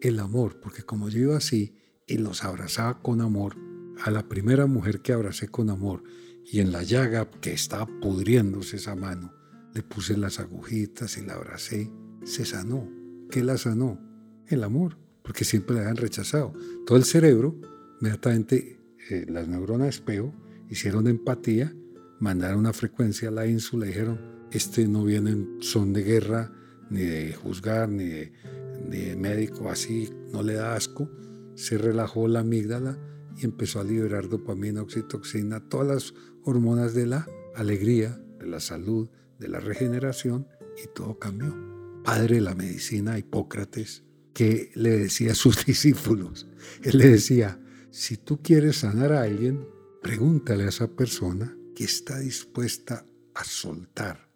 [0.00, 1.76] el amor, porque como yo iba así
[2.08, 3.56] y los abrazaba con amor,
[4.02, 6.02] a la primera mujer que abracé con amor
[6.44, 9.32] y en la llaga que estaba pudriéndose esa mano,
[9.72, 11.92] le puse las agujitas y la abracé,
[12.24, 13.03] se sanó.
[13.34, 13.98] ¿Qué la sanó?
[14.46, 16.52] El amor, porque siempre la habían rechazado.
[16.86, 17.60] Todo el cerebro,
[18.00, 18.78] inmediatamente
[19.10, 20.32] eh, las neuronas espejo,
[20.70, 21.74] hicieron empatía
[22.20, 24.20] mandaron una frecuencia a la ínsula y dijeron,
[24.52, 26.52] este no viene en son de guerra,
[26.90, 31.10] ni de juzgar, ni de, médico, así no le da asco.
[31.56, 32.96] Se relajó la amígdala
[33.36, 39.10] y empezó a liberar dopamina, oxitoxina, todas las hormonas de la alegría, de la salud,
[39.40, 40.46] de la regeneración
[40.80, 41.73] y todo cambió.
[42.04, 46.46] Padre de la medicina, Hipócrates, que le decía a sus discípulos,
[46.82, 47.58] él le decía,
[47.90, 49.66] si tú quieres sanar a alguien,
[50.02, 54.28] pregúntale a esa persona que está dispuesta a soltar,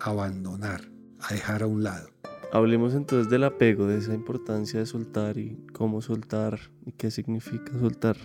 [0.00, 2.10] a abandonar, a dejar a un lado.
[2.52, 7.72] Hablemos entonces del apego, de esa importancia de soltar y cómo soltar y qué significa
[7.80, 8.18] soltar.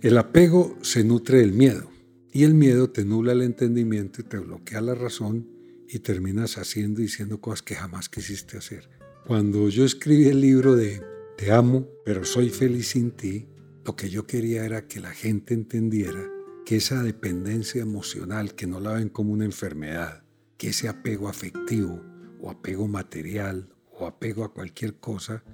[0.00, 1.90] El apego se nutre del miedo
[2.32, 5.53] y el miedo te nubla el entendimiento y te bloquea la razón
[5.94, 8.90] y terminas haciendo y diciendo cosas que jamás quisiste hacer.
[9.26, 11.00] Cuando yo escribí el libro de
[11.36, 13.46] Te amo, pero soy feliz sin ti,
[13.84, 16.28] lo que yo quería era que la gente entendiera
[16.66, 20.24] que esa dependencia emocional, que no la ven como una enfermedad,
[20.56, 22.02] que ese apego afectivo
[22.40, 25.44] o apego material o apego a cualquier cosa,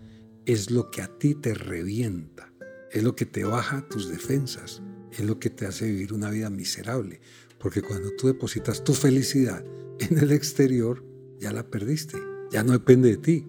[0.46, 2.50] es lo que a ti te revienta,
[2.90, 4.80] es lo que te baja tus defensas,
[5.12, 7.20] es lo que te hace vivir una vida miserable,
[7.58, 9.62] porque cuando tú depositas tu felicidad
[10.00, 11.04] en el exterior,
[11.38, 12.18] ya la perdiste,
[12.50, 13.46] ya no depende de ti,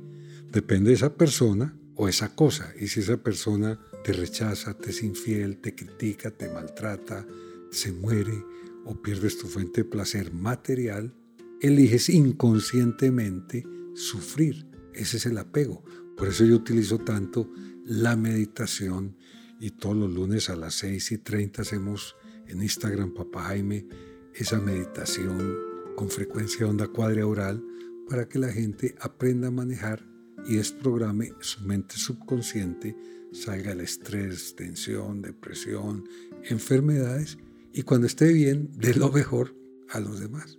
[0.52, 5.04] depende de esa persona o esa cosa, y si esa persona te rechaza, te es
[5.04, 7.26] infiel, te critica, te maltrata,
[7.72, 8.44] se muere
[8.86, 11.14] o pierdes tu fuente de placer material,
[11.62, 14.68] eliges inconscientemente sufrir.
[14.94, 15.84] Ese es el apego.
[16.18, 17.50] Por eso yo utilizo tanto
[17.86, 19.16] la meditación
[19.60, 22.16] y todos los lunes a las 6 y 30 hacemos
[22.48, 23.88] en Instagram Papá Jaime
[24.34, 26.90] esa meditación con frecuencia onda
[27.24, 27.64] oral
[28.10, 30.06] para que la gente aprenda a manejar
[30.46, 32.96] y desprograme su mente subconsciente,
[33.32, 36.04] salga el estrés, tensión, depresión,
[36.44, 37.38] enfermedades
[37.74, 39.56] y cuando esté bien, dé lo mejor
[39.90, 40.58] a los demás.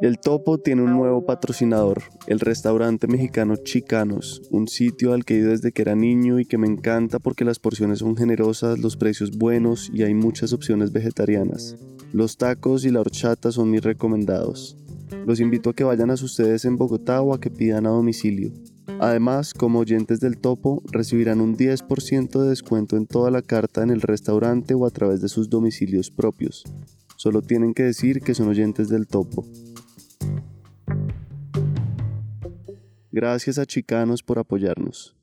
[0.00, 5.38] El Topo tiene un nuevo patrocinador, el restaurante mexicano Chicanos, un sitio al que he
[5.38, 8.96] ido desde que era niño y que me encanta porque las porciones son generosas, los
[8.96, 11.76] precios buenos y hay muchas opciones vegetarianas.
[12.12, 14.76] Los tacos y la horchata son mis recomendados.
[15.26, 18.52] Los invito a que vayan a ustedes en Bogotá o a que pidan a domicilio.
[19.00, 23.90] Además, como oyentes del Topo, recibirán un 10% de descuento en toda la carta en
[23.90, 26.62] el restaurante o a través de sus domicilios propios.
[27.16, 29.44] Solo tienen que decir que son oyentes del Topo.
[33.10, 35.16] Gracias a Chicanos por apoyarnos.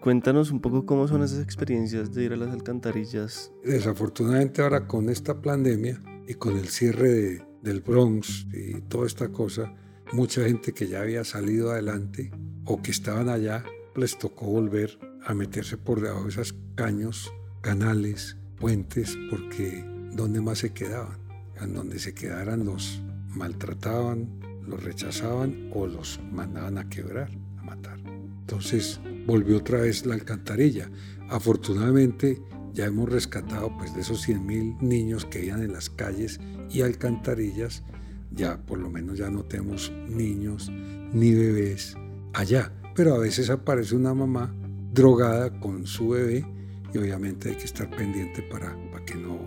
[0.00, 3.52] Cuéntanos un poco cómo son esas experiencias de ir a las alcantarillas.
[3.62, 9.72] Desafortunadamente ahora con esta pandemia y con el cierre del Bronx y toda esta cosa,
[10.12, 12.32] mucha gente que ya había salido adelante
[12.64, 13.62] o que estaban allá,
[13.94, 20.58] les tocó volver a meterse por debajo de esos caños, canales, puentes, porque ¿dónde más
[20.58, 21.18] se quedaban?
[21.60, 23.00] En donde se quedaran los
[23.34, 24.28] maltrataban,
[24.66, 27.98] los rechazaban o los mandaban a quebrar, a matar.
[28.40, 30.90] Entonces volvió otra vez la alcantarilla.
[31.28, 32.42] Afortunadamente
[32.72, 36.40] ya hemos rescatado pues de esos 100.000 niños que vivían en las calles
[36.70, 37.82] y alcantarillas,
[38.30, 40.70] ya por lo menos ya no tenemos niños
[41.12, 41.96] ni bebés
[42.32, 42.72] allá.
[42.94, 44.54] Pero a veces aparece una mamá
[44.92, 46.46] drogada con su bebé
[46.92, 49.38] y obviamente hay que estar pendiente para, para que no,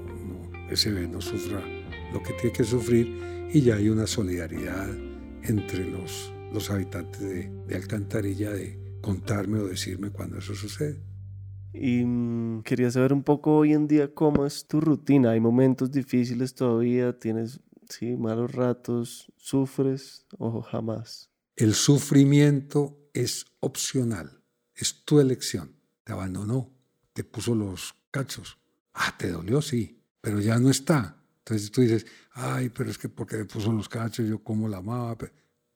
[0.70, 1.62] ese bebé no sufra
[2.12, 4.90] lo que tiene que sufrir y ya hay una solidaridad
[5.44, 11.02] entre los, los habitantes de, de Alcantarilla de contarme o decirme cuando eso sucede.
[11.72, 15.32] Y mm, quería saber un poco hoy en día cómo es tu rutina.
[15.32, 17.18] ¿Hay momentos difíciles todavía?
[17.18, 19.32] ¿Tienes sí, malos ratos?
[19.38, 21.30] ¿Sufres o jamás?
[21.56, 24.42] El sufrimiento es opcional,
[24.76, 25.78] es tu elección.
[26.04, 26.74] Te abandonó,
[27.14, 28.58] te puso los cachos.
[28.94, 31.22] Ah, te dolió, sí, pero ya no está.
[31.46, 34.78] Entonces tú dices, ay, pero es que porque me puso los cachos, yo como la
[34.78, 35.16] amaba.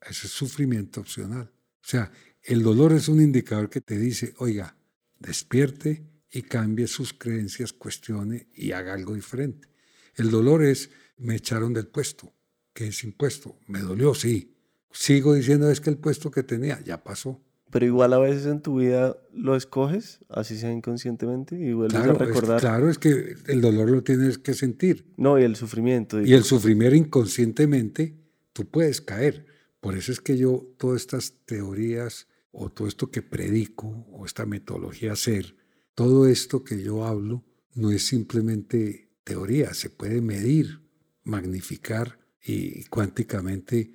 [0.01, 1.43] Ese es sufrimiento opcional.
[1.43, 4.75] O sea, el dolor es un indicador que te dice, oiga,
[5.19, 9.69] despierte y cambie sus creencias, cuestione y haga algo diferente.
[10.15, 12.33] El dolor es, me echaron del puesto.
[12.73, 13.59] ¿Qué es impuesto?
[13.67, 14.57] Me dolió, sí.
[14.91, 17.43] Sigo diciendo, es que el puesto que tenía ya pasó.
[17.71, 22.15] Pero igual a veces en tu vida lo escoges, así sea inconscientemente, y vuelves claro,
[22.15, 22.57] a recordar.
[22.57, 25.13] Es, claro, es que el dolor lo tienes que sentir.
[25.17, 26.21] No, y el sufrimiento.
[26.21, 28.17] Y el sufrimiento inconscientemente,
[28.53, 29.45] tú puedes caer.
[29.81, 34.45] Por eso es que yo todas estas teorías o todo esto que predico o esta
[34.45, 35.55] metodología ser,
[35.95, 40.81] todo esto que yo hablo no es simplemente teoría, se puede medir,
[41.23, 43.93] magnificar y cuánticamente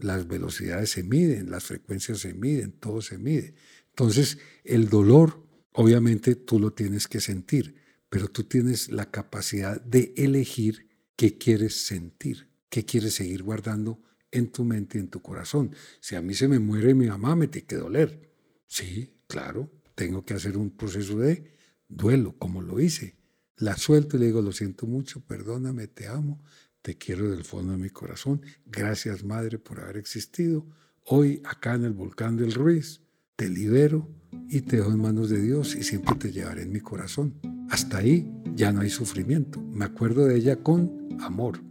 [0.00, 3.54] las velocidades se miden, las frecuencias se miden, todo se mide.
[3.90, 7.76] Entonces, el dolor, obviamente tú lo tienes que sentir,
[8.08, 14.50] pero tú tienes la capacidad de elegir qué quieres sentir, qué quieres seguir guardando en
[14.50, 15.74] tu mente y en tu corazón.
[16.00, 18.32] Si a mí se me muere mi mamá, me tiene que doler.
[18.66, 21.54] Sí, claro, tengo que hacer un proceso de
[21.88, 23.16] duelo, como lo hice.
[23.56, 26.42] La suelto y le digo, lo siento mucho, perdóname, te amo,
[26.84, 28.42] te quiero del fondo de mi corazón.
[28.66, 30.66] Gracias, Madre, por haber existido.
[31.06, 33.00] Hoy, acá en el volcán del Ruiz,
[33.36, 34.06] te libero
[34.50, 37.40] y te dejo en manos de Dios y siempre te llevaré en mi corazón.
[37.70, 39.62] Hasta ahí ya no hay sufrimiento.
[39.62, 41.62] Me acuerdo de ella con amor.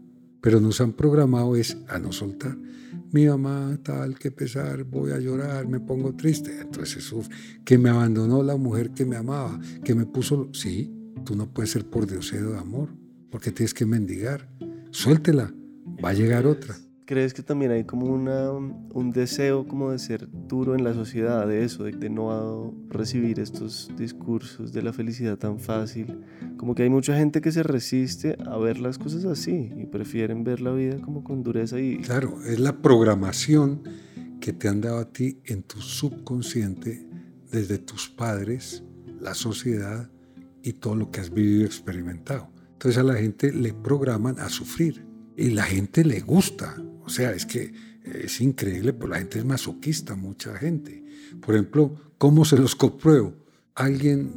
[0.42, 2.58] Pero nos han programado es a no soltar.
[3.12, 6.60] Mi mamá, tal, que pesar, voy a llorar, me pongo triste.
[6.60, 7.36] Entonces sufre.
[7.64, 10.50] Que me abandonó la mujer que me amaba, que me puso...
[10.54, 10.92] Sí,
[11.24, 12.90] tú no puedes ser por diosero de amor,
[13.30, 14.50] porque tienes que mendigar
[14.94, 15.54] suéltela,
[16.04, 16.76] va a llegar otra.
[17.06, 21.46] ¿Crees que también hay como una, un deseo como de ser duro en la sociedad,
[21.46, 26.24] de eso, de, no recibir estos discursos de la felicidad tan fácil?
[26.56, 30.46] Como que hay mucha gente que se resiste a ver las cosas así y prefieren
[30.46, 31.98] ver la vida como con dureza y...
[31.98, 33.84] Claro, es la programación
[34.40, 37.06] que te han dado a ti en tu subconsciente
[37.52, 38.84] desde tus padres,
[39.20, 40.10] la sociedad
[40.64, 42.53] y todo lo que has vivido y experimentado.
[42.84, 45.06] Entonces a la gente le programan a sufrir
[45.38, 46.76] y la gente le gusta.
[47.06, 47.72] O sea, es que
[48.04, 51.02] es increíble, pero la gente es masoquista, mucha gente.
[51.40, 53.36] Por ejemplo, ¿cómo se los compruebo?
[53.76, 54.34] Alguien,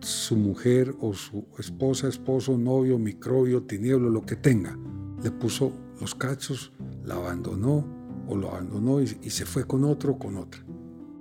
[0.00, 4.78] su mujer o su esposa, esposo, novio, microbio, tinieblo, lo que tenga,
[5.22, 5.70] le puso
[6.00, 6.72] los cachos,
[7.04, 7.84] la abandonó
[8.26, 10.64] o lo abandonó y, se fue con otro o con otra.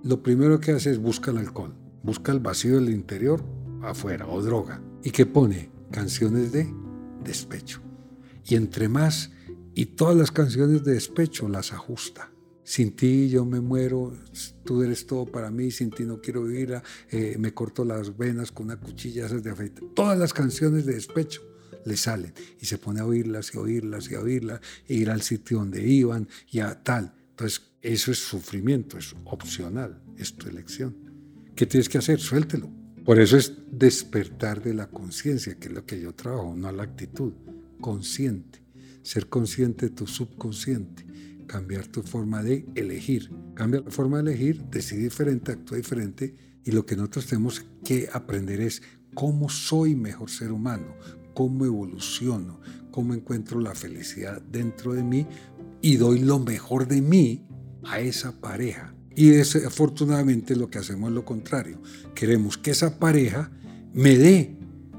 [0.05, 3.43] Lo primero que hace es buscar el alcohol, busca el vacío del interior
[3.81, 4.81] afuera o droga.
[5.03, 5.77] ¿Y qué pone?
[5.91, 6.71] Canciones de
[7.23, 7.81] despecho.
[8.45, 9.31] Y entre más,
[9.75, 12.31] y todas las canciones de despecho las ajusta.
[12.63, 14.13] sin ti yo me muero,
[14.63, 16.79] tú eres todo para mí, sin ti no quiero vivir,
[17.09, 19.83] eh, me corto las venas con una cuchilla de afeitar.
[19.95, 21.41] Todas las canciones de despecho
[21.85, 25.23] le salen y se pone a oírlas y oírlas y a oírlas e ir al
[25.23, 27.15] sitio donde iban y a tal.
[27.31, 30.95] Entonces, eso es sufrimiento, es opcional, es tu elección.
[31.55, 32.19] ¿Qué tienes que hacer?
[32.19, 32.78] Suéltelo.
[33.09, 36.83] Por eso es despertar de la conciencia, que es lo que yo trabajo, no la
[36.83, 37.33] actitud.
[37.81, 38.61] Consciente.
[39.01, 41.07] Ser consciente de tu subconsciente
[41.47, 43.31] cambiar tu forma de elegir.
[43.55, 48.07] Cambia la forma de elegir, decide diferente, actúa diferente y lo que nosotros tenemos que
[48.13, 48.83] aprender es
[49.15, 50.93] cómo soy mejor ser humano,
[51.33, 55.25] cómo evoluciono, cómo encuentro la felicidad dentro de mí
[55.81, 57.47] y doy lo mejor de mí
[57.85, 58.93] a esa pareja.
[59.15, 61.81] Y desafortunadamente lo que hacemos es lo contrario.
[62.15, 63.51] Queremos que esa pareja
[63.93, 64.55] me dé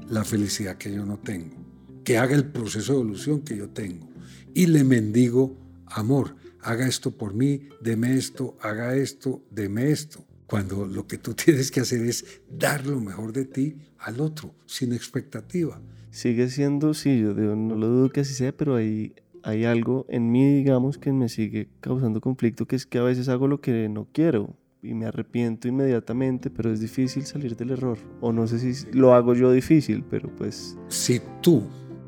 [0.09, 1.55] la felicidad que yo no tengo,
[2.03, 4.09] que haga el proceso de evolución que yo tengo.
[4.53, 10.25] Y le mendigo amor haga esto por mí, deme esto, haga esto, deme esto.
[10.45, 14.53] Cuando lo que tú tienes que hacer es dar lo mejor de ti al otro,
[14.65, 15.81] sin expectativa.
[16.11, 19.13] Sigue siendo, sí, yo no lo dudo que así sea, pero hay,
[19.43, 23.29] hay algo en mí, digamos, que me sigue causando conflicto, que es que a veces
[23.29, 27.97] hago lo que no quiero y me arrepiento inmediatamente, pero es difícil salir del error.
[28.19, 30.77] O no sé si lo hago yo difícil, pero pues...
[30.87, 31.63] Si tú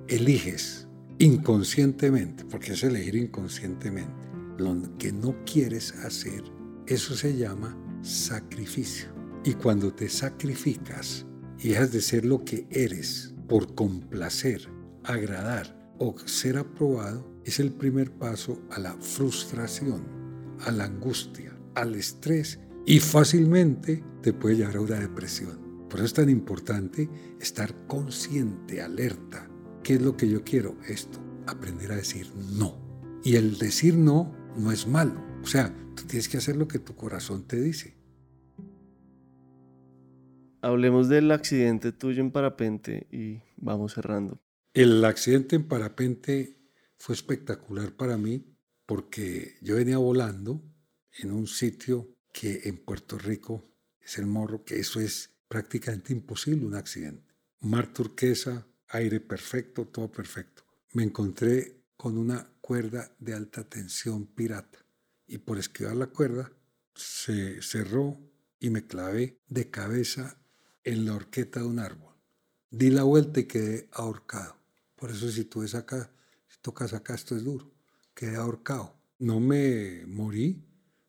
[0.07, 0.87] eliges
[1.19, 4.11] inconscientemente, porque es elegir inconscientemente,
[4.57, 6.43] lo que no quieres hacer,
[6.87, 9.09] eso se llama sacrificio.
[9.45, 11.25] Y cuando te sacrificas
[11.59, 14.69] y dejas de ser lo que eres por complacer,
[15.03, 15.82] agradar
[16.25, 20.03] ser aprobado, es el primer paso a la frustración,
[20.59, 25.87] a la angustia, al estrés y fácilmente te puede llevar a una depresión.
[25.89, 29.49] Por eso es tan importante estar consciente, alerta.
[29.83, 30.77] ¿Qué es lo que yo quiero?
[30.87, 32.27] Esto, aprender a decir
[32.57, 32.77] no.
[33.23, 35.21] Y el decir no no es malo.
[35.43, 37.95] O sea, tú tienes que hacer lo que tu corazón te dice.
[40.61, 44.39] Hablemos del accidente tuyo en parapente y vamos cerrando.
[44.73, 46.57] El accidente en parapente
[46.97, 48.57] fue espectacular para mí
[48.87, 50.63] porque yo venía volando
[51.19, 53.69] en un sitio que en Puerto Rico
[54.01, 57.35] es el morro, que eso es prácticamente imposible un accidente.
[57.59, 60.63] Mar turquesa, aire perfecto, todo perfecto.
[60.93, 64.79] Me encontré con una cuerda de alta tensión pirata
[65.27, 66.51] y por esquivar la cuerda
[66.95, 68.19] se cerró
[68.59, 70.41] y me clavé de cabeza
[70.83, 72.15] en la horqueta de un árbol.
[72.71, 74.62] Di la vuelta y quedé ahorcado.
[75.03, 75.75] Por eso si tú si
[76.61, 77.69] tocas acá, esto es duro.
[78.15, 78.97] Quedé ahorcado.
[79.19, 80.65] No me morí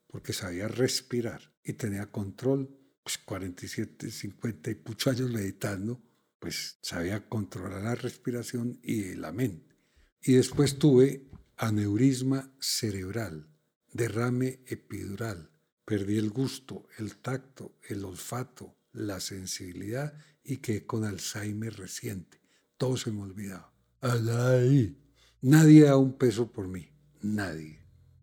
[0.07, 2.77] porque sabía respirar y tenía control.
[3.01, 6.03] Pues 47, 50 y muchos años meditando,
[6.39, 9.77] pues sabía controlar la respiración y la mente.
[10.21, 13.47] Y después tuve aneurisma cerebral,
[13.93, 15.51] derrame epidural,
[15.85, 22.41] perdí el gusto, el tacto, el olfato, la sensibilidad y quedé con Alzheimer reciente.
[22.75, 23.73] Todo se me olvidaba.
[24.01, 24.97] Ahí.
[25.41, 26.89] Nadie da un peso por mí,
[27.21, 27.79] nadie.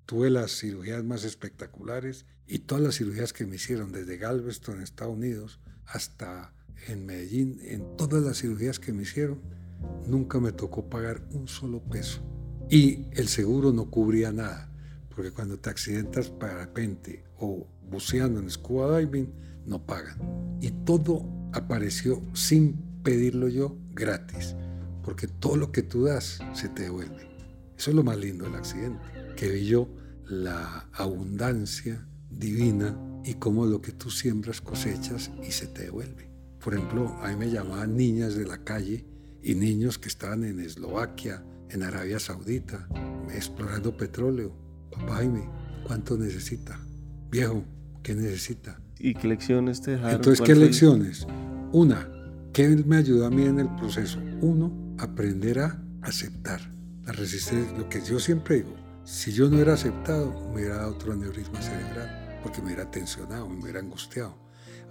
[0.06, 5.16] Tuve las cirugías más espectaculares y todas las cirugías que me hicieron desde Galveston, Estados
[5.16, 6.52] Unidos, hasta
[6.88, 9.40] en Medellín, en todas las cirugías que me hicieron,
[10.06, 12.22] nunca me tocó pagar un solo peso.
[12.68, 14.72] Y el seguro no cubría nada,
[15.14, 19.32] porque cuando te accidentas parapente o buceando en scuba diving,
[19.66, 20.18] no pagan.
[20.60, 24.56] Y todo apareció sin pedirlo yo gratis,
[25.03, 27.28] porque todo lo que tú das se te devuelve.
[27.76, 29.03] Eso es lo más lindo del accidente,
[29.36, 29.88] que vi yo
[30.26, 36.30] la abundancia divina y cómo lo que tú siembras cosechas y se te devuelve.
[36.62, 39.05] Por ejemplo, a mí me llamaban niñas de la calle
[39.42, 42.88] y niños que estaban en Eslovaquia, en Arabia Saudita,
[43.34, 44.55] explorando petróleo.
[44.92, 45.48] Papá Jaime,
[45.84, 46.78] ¿cuánto necesita?
[47.30, 47.64] Viejo,
[48.03, 48.80] ¿qué necesita?
[48.98, 50.14] ¿Y qué lecciones te dejaron?
[50.14, 51.26] Entonces, ¿qué lecciones?
[51.72, 52.09] Una,
[52.53, 54.20] ¿qué me ayudó a mí en el proceso?
[54.40, 56.61] Uno, aprender a aceptar
[57.05, 57.76] la resistencia.
[57.76, 58.74] Lo que yo siempre digo,
[59.05, 63.49] si yo no hubiera aceptado, me hubiera dado otro aneurisma cerebral, porque me hubiera tensionado,
[63.49, 64.36] me hubiera angustiado.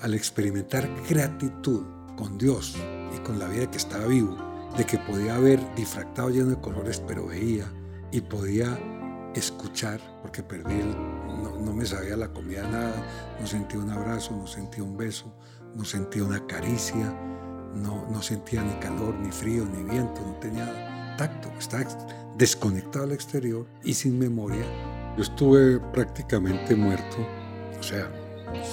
[0.02, 1.84] Al experimentar gratitud
[2.18, 2.76] con Dios
[3.16, 4.38] y con la vida que estaba vivo,
[4.78, 7.72] de que podía haber difractado lleno de colores, pero veía
[8.12, 8.78] y podía
[9.36, 13.06] escuchar, porque perdí el, no, me sabía la comida nada,
[13.40, 15.34] no sentía un abrazo, no sentía un beso,
[15.76, 17.14] no sentía una caricia,
[17.76, 21.86] no, no sentía ni calor, ni frío, ni viento, no tenía tacto, estaba
[22.38, 24.66] desconectado al exterior y sin memoria.
[25.18, 27.18] Yo estuve prácticamente muerto,
[27.80, 28.12] o sea,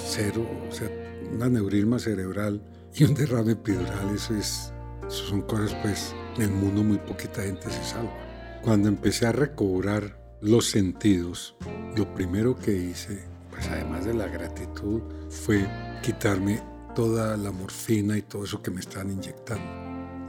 [0.07, 0.89] cero, o sea,
[1.31, 2.61] un aneurisma cerebral
[2.95, 4.73] y un derrame epidural, eso es
[5.09, 8.13] son cosas, pues, en el mundo muy poquita gente se salva.
[8.61, 11.55] Cuando empecé a recobrar los sentidos,
[11.95, 15.67] lo primero que hice, pues además de la gratitud, fue
[16.03, 16.61] quitarme
[16.99, 19.63] toda la morfina y todo eso que me estaban inyectando.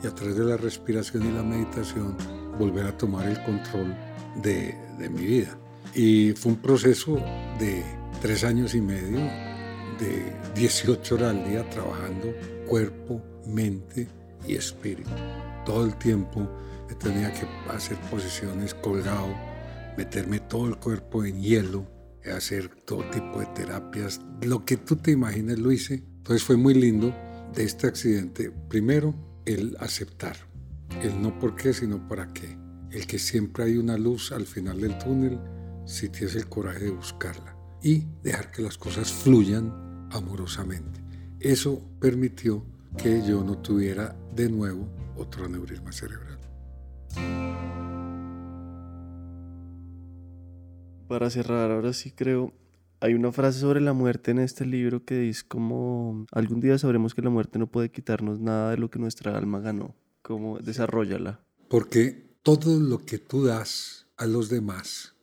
[0.05, 2.17] Y a través de la respiración y la meditación,
[2.61, 3.93] volver a tomar el control
[4.41, 5.59] de, de mi vida.
[5.97, 7.17] Y fue un proceso
[7.59, 7.83] de
[8.23, 9.19] tres años y medio,
[9.99, 12.33] de 18 horas al día trabajando
[12.69, 14.07] cuerpo, mente
[14.47, 15.11] y espíritu.
[15.67, 16.49] Todo el tiempo
[17.01, 19.35] tenía que hacer posiciones colgado,
[19.99, 21.85] meterme todo el cuerpo en hielo,
[22.33, 24.21] hacer todo tipo de terapias.
[24.43, 26.05] Lo que tú te imagines lo hice.
[26.21, 27.15] Entonces fue muy lindo
[27.55, 28.53] de este accidente.
[28.69, 29.15] Primero,
[29.47, 30.37] el aceptar.
[31.03, 32.59] El no por qué, sino para qué.
[32.91, 35.41] El que siempre hay una luz al final del túnel
[35.87, 37.57] si tienes el coraje de buscarla.
[37.83, 41.01] Y dejar que las cosas fluyan amorosamente.
[41.41, 42.67] Eso permitió
[42.99, 46.39] que yo no tuviera de nuevo otro aneurisma cerebral.
[51.09, 52.53] Para cerrar, ahora sí creo,
[53.01, 57.15] hay una frase sobre la muerte en este libro que dice como algún día sabremos
[57.15, 59.97] que la muerte no puede quitarnos nada de lo que nuestra alma ganó.
[60.23, 61.41] Como desarrollala.
[61.69, 65.15] Porque todo lo que tú das a los demás,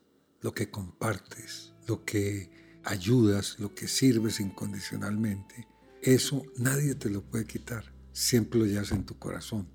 [0.41, 2.49] lo que compartes, lo que
[2.83, 5.67] ayudas, lo que sirves incondicionalmente,
[6.01, 7.93] eso nadie te lo puede quitar.
[8.11, 9.69] Siempre lo llevas en tu corazón.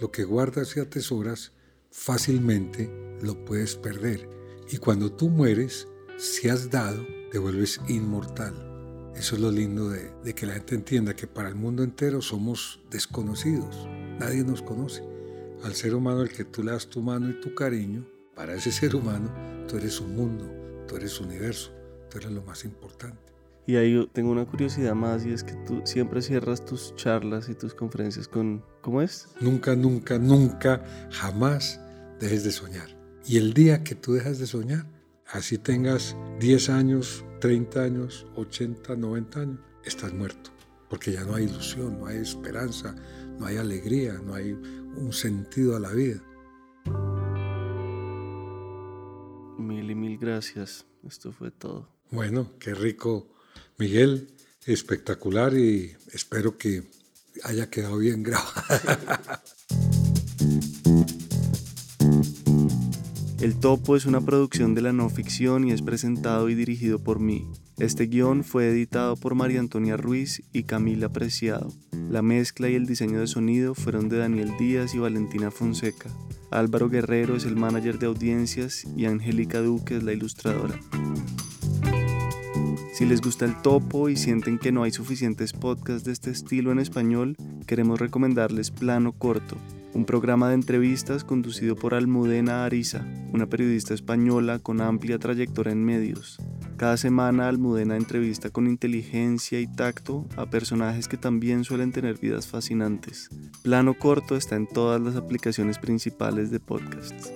[0.00, 1.52] Lo que guardas y atesoras
[1.92, 2.90] fácilmente
[3.22, 4.28] lo puedes perder.
[4.72, 5.86] Y cuando tú mueres,
[6.16, 8.54] si has dado, te vuelves inmortal.
[9.16, 12.22] Eso es lo lindo de, de, que la gente entienda que para el mundo entero
[12.22, 13.88] somos desconocidos.
[14.20, 15.02] Nadie nos conoce.
[15.64, 18.06] Al ser humano, el que tú le das tu mano y tu cariño,
[18.36, 19.34] para ese ser humano,
[19.66, 20.48] tú eres un mundo,
[20.86, 21.72] tú eres universo,
[22.08, 23.32] tú eres lo más importante.
[23.66, 27.56] Y ahí tengo una curiosidad más y es que tú siempre cierras tus charlas y
[27.56, 29.26] tus conferencias con, ¿cómo es?
[29.40, 31.80] Nunca, nunca, nunca, jamás
[32.20, 32.96] dejes de soñar.
[33.26, 34.93] Y el día que tú dejas de soñar,
[35.28, 40.50] así tengas 10 años, 30 años, 80, 90 años, estás muerto.
[40.88, 42.94] Porque ya no hay ilusión, no hay esperanza,
[43.38, 46.20] no hay alegría, no hay un sentido a la vida.
[49.58, 50.86] Mil y mil gracias.
[51.06, 51.88] Esto fue todo.
[52.10, 53.28] Bueno, qué rico,
[53.78, 54.34] Miguel.
[54.66, 56.84] Espectacular y espero que
[57.42, 58.52] haya quedado bien grabado.
[63.44, 67.20] El Topo es una producción de la no ficción y es presentado y dirigido por
[67.20, 67.46] mí.
[67.78, 71.70] Este guion fue editado por María Antonia Ruiz y Camila Preciado.
[72.08, 76.08] La mezcla y el diseño de sonido fueron de Daniel Díaz y Valentina Fonseca.
[76.50, 80.80] Álvaro Guerrero es el manager de audiencias y Angélica Duque es la ilustradora.
[82.94, 86.72] Si les gusta el topo y sienten que no hay suficientes podcasts de este estilo
[86.72, 87.36] en español,
[87.66, 89.58] queremos recomendarles Plano Corto,
[89.94, 95.84] un programa de entrevistas conducido por Almudena Ariza, una periodista española con amplia trayectoria en
[95.84, 96.38] medios.
[96.76, 102.48] Cada semana Almudena entrevista con inteligencia y tacto a personajes que también suelen tener vidas
[102.48, 103.30] fascinantes.
[103.62, 107.32] Plano Corto está en todas las aplicaciones principales de podcasts.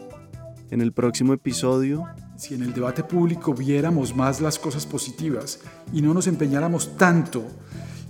[0.71, 2.05] En el próximo episodio...
[2.37, 5.61] Si en el debate público viéramos más las cosas positivas
[5.93, 7.45] y no nos empeñáramos tanto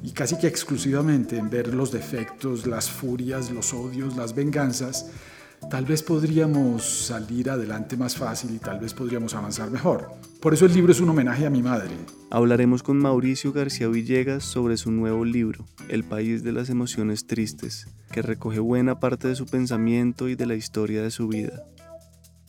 [0.03, 5.11] y casi que exclusivamente en ver los defectos, las furias, los odios, las venganzas,
[5.71, 10.11] tal vez podríamos salir adelante más fácil y tal vez podríamos avanzar mejor.
[10.41, 11.91] Por eso el libro es un homenaje a mi madre.
[12.31, 17.89] Hablaremos con Mauricio García Villegas sobre su nuevo libro, El País de las Emociones Tristes,
[18.13, 21.65] que recoge buena parte de su pensamiento y de la historia de su vida.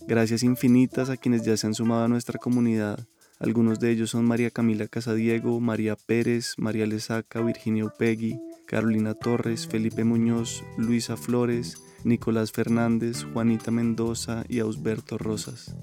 [0.07, 3.07] Gracias infinitas a quienes ya se han sumado a nuestra comunidad
[3.39, 8.37] algunos de ellos son María Camila Casadiego, María Pérez, María Lesaca, Virginia Upegui,
[8.67, 15.73] Carolina Torres, Felipe Muñoz, Luisa Flores, Nicolás Fernández, Juanita Mendoza y Ausberto Rosas.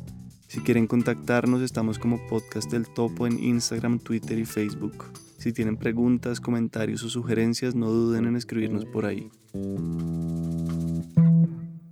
[0.48, 5.04] Si quieren contactarnos, estamos como Podcast del Topo en Instagram, Twitter y Facebook.
[5.38, 9.30] Si tienen preguntas, comentarios o sugerencias, no duden en escribirnos por ahí.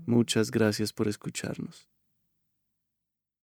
[0.06, 1.88] Muchas gracias por escucharnos.